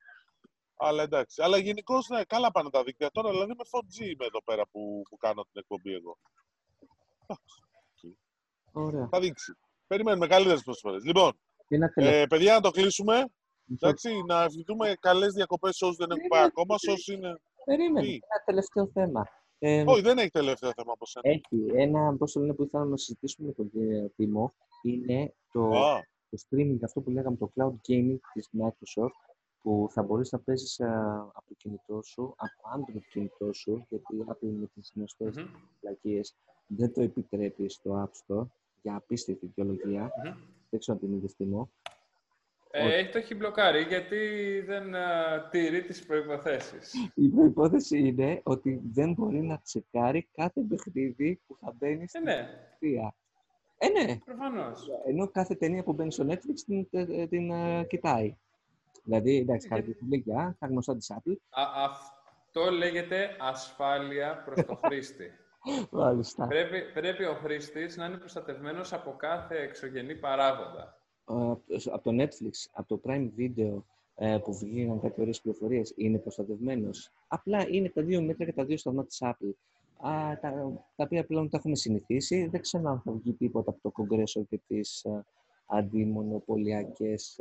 Αλλά 0.76 1.04
εντάξει. 1.04 1.42
Αλλά 1.42 1.58
γενικώς 1.58 2.08
ναι, 2.08 2.24
καλά 2.24 2.52
πάνε 2.52 2.70
τα 2.70 2.84
δίκτυα 2.84 3.10
τώρα. 3.12 3.30
Δηλαδή 3.30 3.54
με 3.58 3.64
4G 3.72 4.00
είμαι 4.00 4.26
εδώ 4.26 4.44
πέρα 4.44 4.68
που, 4.68 5.02
που 5.10 5.18
κάνω 5.18 5.42
την 5.42 5.62
εκπομπή 5.62 5.94
εγώ. 5.94 6.18
Ωραία. 8.72 9.08
Θα 9.12 9.20
δείξει. 9.20 9.54
Περιμένουμε 9.92 10.28
καλύτερε 10.28 10.60
προσφορές. 10.66 11.04
Λοιπόν, 11.04 11.32
ε, 11.94 12.26
παιδιά, 12.30 12.54
να 12.54 12.62
το 12.62 12.72
κλείσουμε. 12.72 13.26
Εντάξει, 13.72 14.10
να 14.28 14.44
ευχηθούμε 14.44 14.94
καλές 15.00 15.34
διακοπές 15.34 15.76
σε 15.76 15.86
όσους 15.86 15.98
δεν 15.98 16.12
έχουν 16.12 16.28
πάει 16.28 16.44
ακόμα. 16.44 16.78
Σε 16.78 16.92
όσους 16.92 17.08
είναι. 17.08 17.40
Περίμενε. 17.66 18.08
Ένα 18.08 18.44
τελευταίο 18.46 18.90
θέμα. 18.94 19.28
Ε, 19.60 19.84
Όχι, 19.88 20.02
δεν 20.02 20.18
έχει 20.18 20.30
τελευταίο 20.30 20.72
θέμα 20.76 20.92
από 20.92 21.06
σένα. 21.06 21.30
Έχει. 21.30 21.72
Ένα 21.74 22.16
πώς 22.18 22.32
το 22.32 22.40
λένε, 22.40 22.54
που 22.54 22.64
ήθελα 22.64 22.86
να 22.86 22.98
συζητήσουμε 22.98 23.48
με 23.48 23.54
τον 23.54 23.72
Τίμο 24.16 24.54
είναι 24.82 25.34
το, 25.52 25.70
το 26.30 26.38
streaming, 26.50 26.78
αυτό 26.84 27.02
που 27.02 27.10
λέγαμε, 27.10 27.38
το 27.38 27.52
cloud 27.56 27.74
gaming 27.90 28.20
της 28.34 28.50
Microsoft, 28.60 29.36
που 29.62 29.88
θα 29.92 30.04
μπορείς 30.04 30.32
να 30.32 30.40
παίζεις 30.40 30.80
από 31.34 31.48
το 31.48 31.54
κινητό 31.58 32.02
σου, 32.02 32.34
από 32.38 32.62
Android 32.76 33.02
κινητό 33.12 33.54
σου, 33.54 33.86
γιατί 33.90 34.16
η 34.16 34.26
Apple 34.28 34.54
με 34.60 34.68
τις 34.74 34.92
γνωστές 34.96 35.36
mm-hmm. 35.38 36.22
δεν 36.68 36.94
το 36.94 37.02
επιτρέπεις 37.02 37.74
στο 37.74 38.04
App 38.06 38.36
Store 38.36 38.46
για 38.82 38.96
απίστευτη 38.96 39.46
δικαιολογία. 39.46 40.08
Mm-hmm. 40.08 40.38
Δεν 40.70 40.80
ξέρω 40.80 40.98
αν 41.02 41.08
την 41.08 41.18
είδες 41.18 41.36
τιμό. 41.36 41.72
Ε, 42.74 43.06
το 43.06 43.18
έχει 43.18 43.36
μπλοκάρει 43.36 43.82
γιατί 43.82 44.18
δεν 44.66 44.94
uh, 44.94 45.50
τηρεί 45.52 45.84
τις 45.84 46.06
προϋποθέσεις. 46.06 46.94
Η 47.16 47.28
προϋπόθεση 47.28 48.00
είναι 48.00 48.42
ότι 48.44 48.82
δεν 48.92 49.14
μπορεί 49.14 49.42
να 49.42 49.60
τσεκάρει 49.60 50.30
κάθε 50.36 50.62
παιχνίδι 50.62 51.42
που 51.48 51.58
θα 51.60 51.74
μπαίνει 51.78 52.08
στην 52.08 52.28
ε, 52.28 52.34
ναι. 52.80 53.08
Ε, 53.78 53.88
ναι. 53.90 54.18
Προφανώς. 54.26 54.88
Ενώ 55.08 55.28
κάθε 55.28 55.56
ταινία 55.56 55.84
που 55.84 55.94
μπαίνει 55.94 56.12
στο 56.12 56.26
Netflix 56.30 56.60
την, 56.66 56.90
την, 56.90 57.30
την 57.30 57.52
uh, 57.54 57.88
κοιτάει. 57.88 58.36
Δηλαδή, 59.04 59.38
εντάξει, 59.38 59.68
χαρακτηριστικά, 59.68 60.56
τα 60.60 60.68
γνωστά 60.68 60.96
της 60.96 61.12
Apple. 61.14 61.36
Α, 61.50 61.64
αυτό 61.86 62.72
λέγεται 62.72 63.36
ασφάλεια 63.40 64.44
προς 64.46 64.66
το 64.66 64.76
χρήστη. 64.76 65.32
Μάλιστα. 65.92 66.48
Πρέπει, 66.48 66.82
πρέπει 66.94 67.24
ο 67.24 67.34
χρήστης 67.34 67.98
να 67.98 68.06
είναι 68.06 68.18
προστατευμένος 68.18 68.94
από 68.94 69.16
κάθε 69.18 69.56
εξωγενή 69.56 70.16
παράγοντα. 70.16 70.98
από 71.92 72.04
το 72.04 72.24
Netflix, 72.24 72.70
από 72.74 72.88
το 72.88 73.02
Prime 73.06 73.30
Video 73.38 73.84
ε, 74.16 74.38
που 74.44 74.58
βγήκαν 74.58 75.02
κάτι 75.02 75.22
ωραίες 75.22 75.42
πληροφορίες, 75.42 75.94
είναι 75.96 76.18
προστατευμένος. 76.18 77.12
Απλά 77.28 77.68
είναι 77.70 77.90
τα 77.90 78.02
δύο 78.02 78.22
μέτρα 78.22 78.46
και 78.46 78.54
τα 78.54 78.66
δύο 78.66 78.78
σταθμά 78.78 79.06
της 79.06 79.22
Apple. 79.22 79.54
Α, 80.08 80.40
τα, 80.42 80.50
τα 80.96 81.04
οποία 81.04 81.26
πλέον 81.26 81.50
τα 81.50 81.58
έχουμε 81.58 81.76
συνηθίσει. 81.76 82.48
Δεν 82.52 82.62
ξέρω 82.62 82.90
αν 82.90 83.02
θα 83.06 83.12
βγει 83.12 83.34
τίποτα 83.34 83.70
από 83.70 83.80
το 83.82 83.90
Κογκρέσο 83.90 84.44
και 84.44 84.60
τις 84.68 85.06
α, 85.06 85.26
αντιμονοπολιακές 85.66 87.40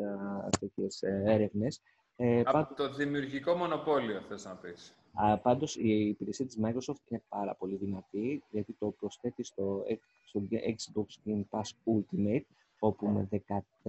ε, 1.01 1.23
έρευνες. 1.25 1.81
Ε, 2.17 2.43
από 2.45 2.75
το 2.75 2.95
δημιουργικό 2.95 3.55
μονοπόλιο, 3.55 4.21
θες 4.21 4.45
να 4.45 4.57
πεις. 4.57 4.95
Α, 5.13 5.39
πάντως, 5.39 5.77
η 5.77 6.09
υπηρεσία 6.09 6.47
της 6.47 6.59
Microsoft 6.63 7.09
είναι 7.09 7.23
πάρα 7.29 7.55
πολύ 7.55 7.77
δυνατή, 7.77 8.43
γιατί 8.51 8.73
το 8.79 8.91
προσθέτει 8.91 9.45
στο, 9.45 9.85
στο 10.25 10.43
Xbox 10.51 11.29
Game 11.29 11.43
Pass 11.51 11.95
Ultimate, 11.95 12.45
όπου 12.79 13.07
με 13.07 13.29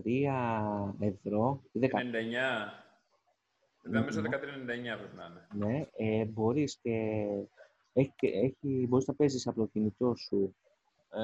13 0.03 0.91
ευρώ... 0.99 1.61
99. 1.73 1.87
Νομίζω 3.83 4.21
13,99 4.21 4.25
πρέπει 4.65 5.15
να 5.15 5.25
είναι. 5.25 5.65
Ναι, 5.65 5.85
ε, 5.95 6.25
μπορείς 6.25 6.77
και 6.81 7.25
έχει, 7.93 8.13
έχει, 8.21 8.85
μπορείς 8.87 9.07
να 9.07 9.13
παίζεις 9.13 9.47
από 9.47 9.59
το 9.59 9.65
κινητό 9.65 10.15
σου 10.15 10.55
ε, 11.13 11.19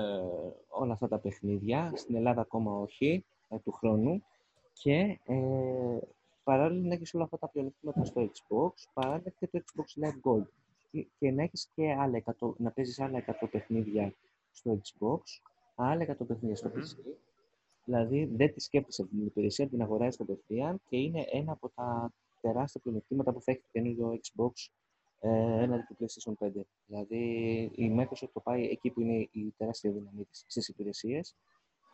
όλα 0.67 0.93
αυτά 0.93 1.07
τα 1.07 1.19
παιχνίδια, 1.19 1.91
στην 1.95 2.15
Ελλάδα 2.15 2.41
ακόμα 2.41 2.79
όχι, 2.79 3.25
ε, 3.49 3.57
του 3.59 3.71
χρόνου, 3.71 4.23
και 4.73 5.19
ε, 5.25 5.97
παράλληλα 6.47 6.87
να 6.87 6.93
έχεις 6.93 7.13
όλα 7.13 7.23
αυτά 7.23 7.37
τα 7.37 7.47
πλεονεκτήματα 7.47 8.03
στο 8.05 8.29
Xbox, 8.33 8.71
παράλληλα 8.93 9.29
και 9.39 9.47
το 9.47 9.63
Xbox 9.65 10.03
Live 10.03 10.19
Gold. 10.29 10.47
Και, 11.19 11.31
να 11.31 11.43
έχεις 11.43 11.69
και 11.75 11.93
άλλα 11.93 12.23
100, 12.39 12.53
να 12.57 12.71
παίζεις 12.71 12.99
άλλα 12.99 13.23
100 13.41 13.47
παιχνίδια 13.51 14.13
στο 14.51 14.81
Xbox, 14.83 15.19
άλλα 15.75 16.05
100 16.19 16.27
παιχνίδια 16.27 16.55
στο 16.55 16.71
PC. 16.75 17.15
Δηλαδή 17.83 18.25
δεν 18.25 18.53
τη 18.53 18.59
σκέφτεσαι 18.59 19.05
την 19.05 19.25
υπηρεσία, 19.25 19.67
την 19.67 19.81
αγοράζεις 19.81 20.17
κατευθείαν 20.17 20.81
και 20.89 20.97
είναι 20.97 21.25
ένα 21.31 21.51
από 21.51 21.69
τα 21.75 22.13
τεράστια 22.41 22.81
πλεονεκτήματα 22.81 23.31
που 23.33 23.41
θα 23.41 23.51
έχει 23.51 23.61
το 23.61 23.67
καινούργιο 23.71 24.19
Xbox 24.23 24.51
ε, 25.19 25.63
έναντι 25.63 25.83
του 25.87 25.95
PlayStation 25.99 26.47
5. 26.47 26.51
Δηλαδή 26.85 27.25
η 27.75 27.95
Microsoft 27.99 28.29
το 28.33 28.39
πάει 28.39 28.63
εκεί 28.63 28.89
που 28.89 29.01
είναι 29.01 29.27
η 29.31 29.53
τεράστια 29.57 29.91
δύναμή 29.91 30.23
της 30.23 30.43
στις 30.47 30.67
υπηρεσίες 30.67 31.35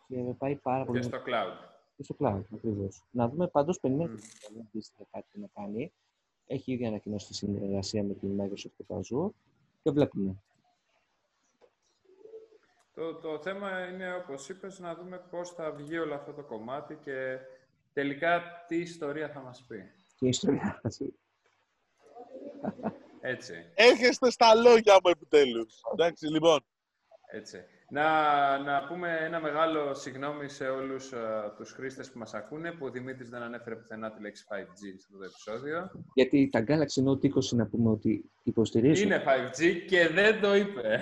και 0.08 0.16
πάει 0.38 0.56
πάρα 0.56 0.86
πολύ. 0.86 1.00
Και 1.00 1.06
στο 1.06 1.22
cloud. 1.26 1.73
Και 1.96 2.04
στο 2.04 2.16
cloud, 2.20 2.42
ακριβώς. 2.54 3.04
Να 3.12 3.30
δούμε 3.30 3.48
πάντως, 3.48 3.80
περιμένουμε 3.80 4.20
mm. 4.20 4.80
να 4.98 5.06
κάτι 5.12 5.40
να 5.40 5.48
κάνει. 5.54 5.94
Έχει 6.48 6.72
ήδη 6.72 6.86
ανακοινώσει 6.86 7.28
τη 7.28 7.34
συνεργασία 7.34 8.04
με 8.04 8.14
την 8.14 8.42
Microsoft 8.42 8.72
και 8.78 8.84
το 8.88 9.00
Azure 9.00 9.30
και 9.84 9.92
βλέπουμε. 9.92 10.36
Το, 12.94 13.16
το 13.16 13.40
θέμα 13.42 13.88
είναι, 13.88 14.16
όπως 14.16 14.50
είπες, 14.50 14.80
να 14.80 14.96
δούμε 14.96 15.18
πώς 15.30 15.50
θα 15.50 15.72
βγει 15.72 15.98
όλο 15.98 16.14
αυτό 16.14 16.34
το 16.34 16.44
κομμάτι 16.44 16.96
και 17.04 17.38
τελικά 17.94 18.42
τι 18.68 18.78
ιστορία 18.78 19.30
θα 19.30 19.40
μας 19.40 19.66
πει. 19.68 19.92
Τι 20.20 20.28
ιστορία 20.28 20.62
θα 20.62 20.80
μας 20.84 20.98
πει. 20.98 21.14
Έτσι. 23.22 23.54
Έρχεστε 23.74 24.32
στα 24.32 24.56
λόγια 24.56 24.94
μου 25.04 25.10
επιτέλους. 25.10 25.82
Εντάξει, 25.92 26.28
λοιπόν. 26.28 26.66
Έτσι. 27.26 27.64
Να, 27.94 28.58
να 28.58 28.84
πούμε 28.88 29.18
ένα 29.22 29.40
μεγάλο 29.40 29.94
συγγνώμη 29.94 30.50
σε 30.50 30.68
όλους 30.68 31.12
uh, 31.14 31.52
τους 31.56 31.72
χρήστες 31.72 32.12
που 32.12 32.20
μας 32.20 32.34
ακούνε, 32.34 32.72
που 32.72 32.86
ο 32.86 32.90
Δημήτρης 32.90 33.30
δεν 33.30 33.42
ανέφερε 33.42 33.76
πουθενά 33.76 34.12
τη 34.12 34.22
λέξη 34.22 34.46
5G 34.50 35.00
στο 35.00 35.18
το 35.18 35.24
επεισόδιο. 35.24 35.92
Γιατί 36.14 36.50
τα 36.52 36.64
Galaxy 36.68 37.04
Note 37.08 37.26
20 37.26 37.56
να 37.56 37.66
πούμε 37.66 37.90
ότι 37.90 38.32
υποστηρίζουν. 38.44 39.06
Είναι 39.06 39.24
5G 39.26 39.86
και 39.88 40.08
δεν 40.08 40.42
το 40.42 40.56
είπε. 40.56 41.00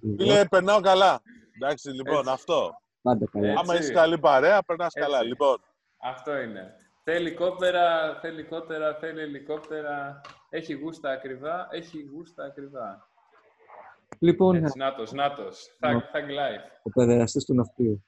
Φίλε, 0.16 0.44
περνάω 0.44 0.80
καλά. 0.80 1.22
Εντάξει, 1.54 1.90
λοιπόν, 1.90 2.18
Έτσι. 2.18 2.30
αυτό. 2.30 2.70
Πάντα 3.02 3.26
καλά. 3.32 3.54
Άμα 3.58 3.78
είσαι 3.78 3.92
καλή 3.92 4.18
παρέα, 4.18 4.62
περνάς 4.62 4.92
καλά. 4.92 5.22
Λοιπόν. 5.22 5.56
Αυτό 6.00 6.36
είναι. 6.40 6.74
Θέλει 7.02 7.34
κόπερα, 7.34 8.18
θέλει 8.20 8.42
κότερα, 8.42 8.94
θέλει 8.94 9.20
ελικόπτερα. 9.20 10.20
Έχει 10.50 10.72
γούστα 10.72 11.10
ακριβά, 11.10 11.68
έχει 11.70 12.08
γούστα 12.12 12.44
ακριβά. 12.44 13.12
Λοιπόν, 14.18 14.54
Έτσι, 14.54 14.78
νάτος, 14.78 15.12
νάτος. 15.12 15.76
Thug, 15.80 15.88
thug 15.88 16.28
life. 16.28 16.64
Ο 16.82 16.90
παιδεραστής 16.90 17.44
του 17.44 17.54
ναυτίου. 17.54 18.04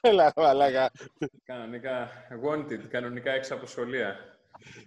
Έλα, 0.00 0.32
μαλάκα. 0.36 0.90
Κανονικά, 1.44 2.08
wanted, 2.44 2.86
κανονικά 2.88 3.30
έξω 3.30 3.54
από 3.54 3.66
σχολεία. 3.66 4.16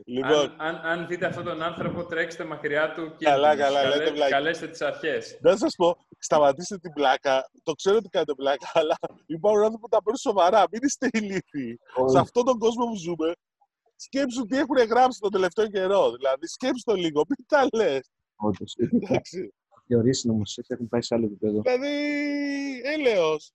Λοιπόν, 0.06 0.54
αν, 0.58 0.76
αν, 0.76 0.76
αν, 0.76 1.08
δείτε 1.08 1.26
αυτόν 1.26 1.44
τον 1.44 1.62
άνθρωπο, 1.62 2.06
τρέξτε 2.06 2.44
μακριά 2.44 2.92
του 2.94 3.16
και 3.18 3.26
καλά, 3.26 3.56
καλά, 3.56 3.82
καλέ, 3.82 4.30
καλέστε 4.30 4.68
τις 4.68 4.82
αρχές. 4.82 5.38
Να 5.42 5.58
σας 5.58 5.76
πω, 5.76 5.98
σταματήστε 6.18 6.78
την 6.78 6.94
πλάκα. 6.94 7.50
Το 7.64 7.74
ξέρω 7.74 7.96
ότι 7.96 8.10
κάνετε 8.10 8.34
πλάκα, 8.34 8.72
αλλά 8.74 8.98
υπάρχουν 9.26 9.62
άνθρωποι 9.62 9.82
που 9.82 9.88
τα 9.88 9.98
παίρνουν 9.98 10.18
σοβαρά. 10.18 10.64
Μην 10.72 10.82
είστε 10.84 11.08
ηλίθιοι. 11.12 11.80
Σε 12.06 12.20
αυτόν 12.20 12.46
τον 12.46 12.58
κόσμο 12.58 12.86
που 12.86 12.96
ζούμε, 12.96 13.32
σκέψου 13.96 14.46
τι 14.46 14.58
έχουν 14.58 14.78
γράψει 14.78 15.20
τον 15.20 15.32
τελευταίο 15.32 15.68
καιρό. 15.68 16.12
Δηλαδή, 16.12 16.48
σκέψου 16.48 16.84
το 16.84 16.94
λίγο, 16.94 17.22
μην 17.28 17.48
τα 17.48 17.68
λες. 17.74 18.12
Όντως. 18.36 18.76
Οι 19.88 19.96
ορίσει 19.96 20.28
νομοσίε 20.28 20.64
έχουν 20.68 20.88
πάει 20.88 21.02
σε 21.02 21.16
άλλο 21.16 21.26
επίπεδο. 21.26 21.62
Δηλαδή, 21.62 21.88
έλεος. 22.84 23.52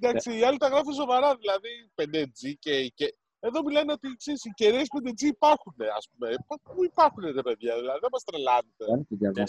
Εντάξει, 0.00 0.38
οι 0.38 0.44
άλλοι 0.44 0.58
τα 0.58 0.68
γράφουν 0.68 0.92
σοβαρά. 0.92 1.36
Δηλαδή, 1.36 1.90
5G 1.94 2.52
και, 2.58 2.88
και 2.94 3.14
εδώ 3.40 3.62
μιλάνε 3.62 3.92
ότι 3.92 4.16
ξέρεις, 4.16 4.44
οι 4.44 4.50
κεραίες 4.50 4.86
5G 4.98 5.22
υπάρχουν, 5.22 5.74
ας 5.96 6.08
πούμε. 6.10 6.34
Πού 6.74 6.84
υπάρχουν, 6.84 7.24
ρε 7.24 7.42
παιδιά, 7.42 7.74
δηλαδή, 7.76 7.98
δεν 8.00 8.08
μας 8.12 8.24
τρελάνετε. 8.24 8.84
Δεν 9.32 9.44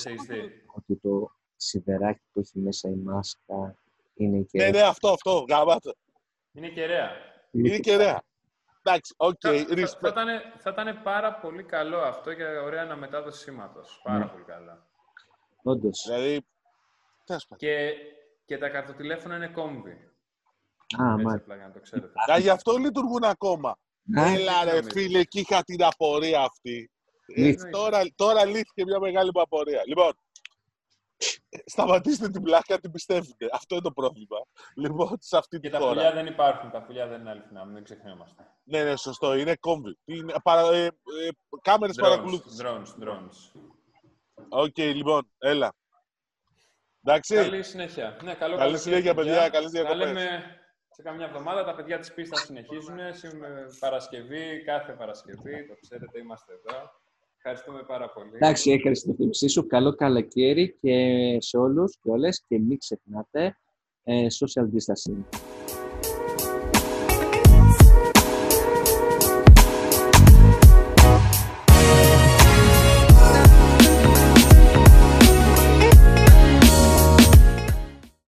ότι 0.75 0.95
το 0.95 1.32
σιδεράκι 1.56 2.21
που 2.34 2.39
έχει 2.39 2.60
μέσα 2.60 2.89
η 2.89 2.95
μάσκα 2.95 3.78
είναι 4.13 4.38
η 4.38 4.45
κεραία. 4.45 4.69
Ναι, 4.71 4.78
ναι, 4.78 4.84
αυτό, 4.84 5.10
αυτό, 5.10 5.45
γάμα 5.49 5.76
τα. 5.76 5.95
Είναι 6.51 6.69
κεραία. 6.69 7.10
Είναι 7.51 7.80
κεραία. 7.80 8.23
Εντάξει, 8.84 9.13
OK, 9.17 9.39
okay, 9.43 9.65
θα, 9.67 9.88
θα, 9.88 10.08
ήταν, 10.08 10.28
θα 10.58 10.69
ήταν 10.69 11.01
πάρα 11.04 11.34
πολύ 11.34 11.63
καλό 11.63 11.97
αυτό 11.97 12.32
για 12.32 12.62
ωραία 12.62 12.82
αναμετάδοση 12.82 13.39
σήματος. 13.39 14.01
Πάρα 14.04 14.28
mm. 14.28 14.32
πολύ 14.32 14.43
καλό. 14.43 14.78
Όντως. 15.67 16.04
Δηλαδή. 16.06 16.45
Και, 17.56 17.93
και 18.45 18.58
τα 18.58 18.69
καρτοτηλέφωνα 18.69 19.36
είναι 19.36 19.47
κόμβοι. 19.47 19.91
Α, 21.01 21.17
μάλιστα. 21.17 21.56
να 21.56 21.71
το 21.71 21.80
ξέρετε. 21.80 22.12
Α, 22.34 22.38
γι' 22.38 22.49
αυτό 22.49 22.78
λειτουργούν 22.78 23.23
ακόμα. 23.23 23.78
Ναι. 24.01 24.34
Έλα 24.34 24.63
ρε 24.63 24.82
φίλε, 24.84 25.19
εκεί 25.19 25.39
είχα 25.39 25.63
την 25.63 25.84
απορία 25.84 26.41
αυτή. 26.41 26.91
Ε, 27.36 27.54
τώρα, 27.71 28.01
τώρα 28.15 28.45
λύθηκε 28.45 28.84
μια 28.86 28.99
μεγάλη 28.99 29.32
μου 29.34 29.41
απορία. 29.41 29.82
Λοιπόν, 29.88 30.12
σταματήστε 31.65 32.30
την 32.30 32.41
πλάκα, 32.41 32.80
την 32.80 32.91
πιστεύετε. 32.91 33.49
Αυτό 33.51 33.75
είναι 33.75 33.84
το 33.84 33.91
πρόβλημα. 33.91 34.38
Λοιπόν, 34.75 35.17
σε 35.19 35.38
αυτή 35.38 35.60
και 35.60 35.69
τη 35.69 35.78
τα 35.78 35.88
πουλιά 35.88 36.12
δεν 36.12 36.25
υπάρχουν. 36.25 36.71
Τα 36.71 36.84
πουλιά 36.84 37.08
δεν 37.08 37.19
είναι 37.19 37.30
αληθινά, 37.30 37.65
μην 37.65 37.84
ξεχνιόμαστε. 37.84 38.47
Ναι, 38.63 38.84
ναι, 38.84 38.95
σωστό. 38.95 39.36
Είναι 39.36 39.56
κόμβοι. 39.55 39.97
Είναι, 40.06 40.34
παρα, 40.43 40.75
ε, 40.75 40.86
ε, 40.86 40.91
κάμερες 41.62 41.95
παρακολούθησης. 41.95 42.62
Drones, 42.62 43.04
drones. 43.04 43.60
OK, 44.49 44.73
okay, 44.77 44.91
λοιπόν, 44.95 45.29
έλα. 45.38 45.75
Εντάξει. 47.03 47.36
Καλή 47.36 47.63
συνέχεια. 47.63 48.17
Ναι, 48.23 48.34
καλό 48.34 48.58
καλή 48.58 48.77
συνέχεια, 48.77 49.13
παιδιά. 49.13 49.49
Καλές 49.49 49.69
διακοπές 49.69 50.10
σε 50.95 51.01
καμιά 51.01 51.25
εβδομάδα. 51.25 51.63
Τα 51.63 51.75
παιδιά 51.75 51.99
της 51.99 52.13
πίστας 52.13 52.39
συνεχίζουν. 52.41 52.97
Σήμερα 53.12 53.65
Παρασκευή, 53.79 54.63
κάθε 54.65 54.93
Παρασκευή, 54.93 55.67
το 55.67 55.75
ξέρετε, 55.81 56.19
είμαστε 56.19 56.53
εδώ. 56.53 56.91
Ευχαριστούμε 57.38 57.84
πάρα 57.84 58.10
πολύ. 58.10 58.31
Εντάξει, 58.34 58.71
έκανε 58.71 58.95
την 58.95 59.10
επιθυμησή 59.10 59.47
σου. 59.47 59.67
Καλό 59.67 59.95
καλοκαίρι 59.95 60.77
και 60.81 61.38
σε 61.39 61.58
όλους 61.58 61.97
και 62.01 62.10
όλες 62.10 62.43
και 62.47 62.60
μην 62.60 62.77
ξεχνάτε 62.77 63.58
ε, 64.03 64.27
social 64.39 64.63
distancing. 64.63 65.54